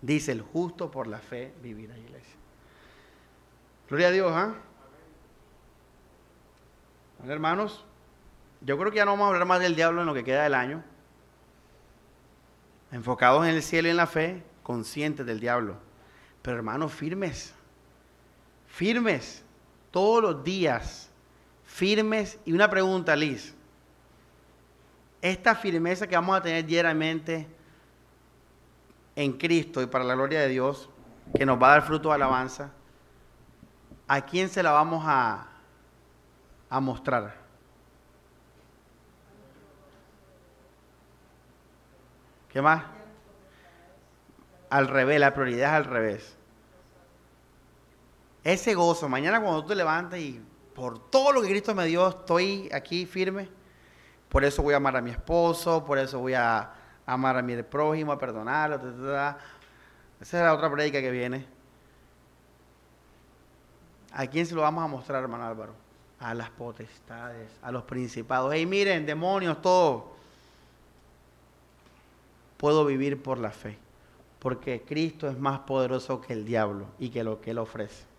[0.00, 2.36] Dice, el justo por la fe vivirá, iglesia.
[3.88, 4.54] Gloria a Dios, ¿ah?
[7.26, 7.84] hermanos,
[8.60, 10.44] yo creo que ya no vamos a hablar más del diablo en lo que queda
[10.44, 10.84] del año.
[12.92, 15.78] Enfocados en el cielo y en la fe, conscientes del diablo.
[16.42, 17.55] Pero hermanos, firmes
[18.76, 19.42] firmes
[19.90, 21.08] todos los días,
[21.64, 22.38] firmes.
[22.44, 23.54] Y una pregunta, Liz.
[25.22, 27.46] Esta firmeza que vamos a tener diariamente
[29.16, 30.90] en Cristo y para la gloria de Dios,
[31.34, 32.70] que nos va a dar fruto de alabanza,
[34.06, 35.46] ¿a quién se la vamos a,
[36.68, 37.34] a mostrar?
[42.50, 42.84] ¿Qué más?
[44.68, 46.35] Al revés, la prioridad es al revés
[48.52, 50.40] ese gozo, mañana cuando tú te levantes y
[50.72, 53.48] por todo lo que Cristo me dio, estoy aquí firme,
[54.28, 56.72] por eso voy a amar a mi esposo, por eso voy a
[57.04, 59.36] amar a mi prójimo, a perdonarlo, Esa
[60.20, 61.44] es la otra predica que viene.
[64.12, 65.74] ¿A quién se lo vamos a mostrar, hermano Álvaro?
[66.20, 68.52] A las potestades, a los principados.
[68.54, 70.14] Hey, miren, demonios, todo.
[72.58, 73.76] Puedo vivir por la fe,
[74.38, 78.15] porque Cristo es más poderoso que el diablo y que lo que él ofrece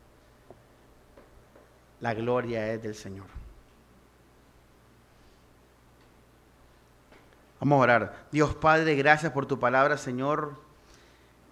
[2.00, 3.26] la gloria es del Señor.
[7.60, 8.28] Vamos a orar.
[8.32, 10.62] Dios Padre, gracias por tu palabra, Señor.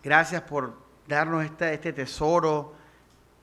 [0.03, 0.75] Gracias por
[1.07, 2.73] darnos este, tesoro.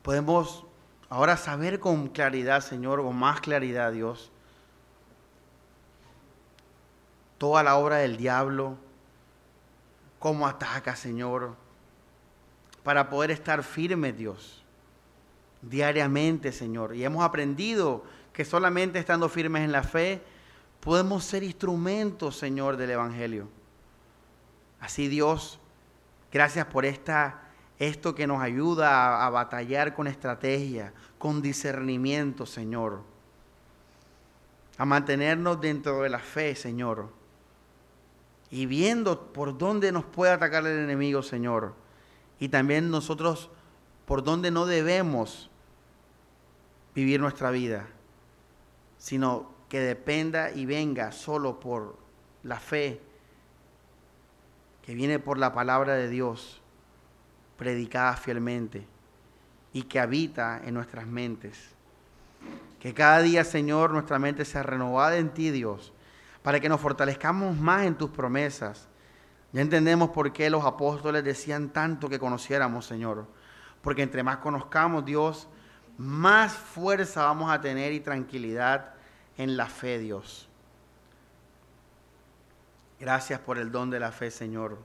[0.03, 0.65] Podemos
[1.09, 4.31] ahora saber con claridad, Señor, con más claridad, Dios,
[7.39, 8.77] toda la obra del diablo,
[10.21, 11.57] cómo ataca, Señor,
[12.85, 14.62] para poder estar firme, Dios
[15.63, 16.95] diariamente, Señor.
[16.95, 20.23] Y hemos aprendido que solamente estando firmes en la fe
[20.81, 23.49] podemos ser instrumentos, Señor, del Evangelio.
[24.81, 25.61] Así Dios,
[26.33, 27.43] gracias por esta,
[27.79, 33.03] esto que nos ayuda a, a batallar con estrategia, con discernimiento, Señor.
[34.77, 37.11] A mantenernos dentro de la fe, Señor.
[38.51, 41.75] Y viendo por dónde nos puede atacar el enemigo, Señor.
[42.41, 43.51] Y también nosotros
[44.05, 45.52] por dónde no debemos
[46.95, 47.87] vivir nuestra vida,
[48.99, 51.97] sino que dependa y venga solo por
[52.43, 53.01] la fe
[54.83, 56.61] que viene por la palabra de Dios,
[57.57, 58.87] predicada fielmente
[59.73, 61.71] y que habita en nuestras mentes.
[62.81, 65.93] Que cada día, Señor, nuestra mente sea renovada en ti, Dios,
[66.43, 68.89] para que nos fortalezcamos más en tus promesas.
[69.53, 73.27] Ya entendemos por qué los apóstoles decían tanto que conociéramos, Señor.
[73.83, 75.49] Porque entre más conozcamos, Dios,
[76.03, 78.95] más fuerza vamos a tener y tranquilidad
[79.39, 80.49] en la fe, Dios.
[82.99, 84.79] Gracias por el don de la fe, Señor.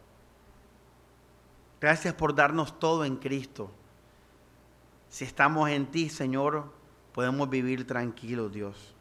[1.81, 3.71] Gracias por darnos todo en Cristo.
[5.09, 6.71] Si estamos en ti, Señor,
[7.13, 8.93] podemos vivir tranquilos, Dios.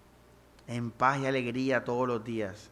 [0.67, 2.71] En paz y alegría todos los días.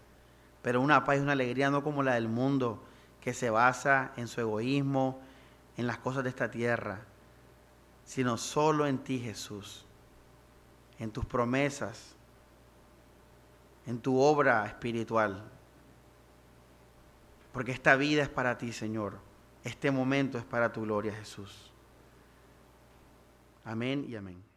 [0.62, 2.82] Pero una paz y una alegría no como la del mundo,
[3.20, 5.20] que se basa en su egoísmo,
[5.76, 7.00] en las cosas de esta tierra,
[8.04, 9.84] sino solo en ti, Jesús.
[10.98, 12.14] En tus promesas,
[13.86, 15.42] en tu obra espiritual.
[17.52, 19.18] Porque esta vida es para ti, Señor.
[19.64, 21.72] Este momento es para tu gloria, Jesús.
[23.64, 24.53] Amén y amén.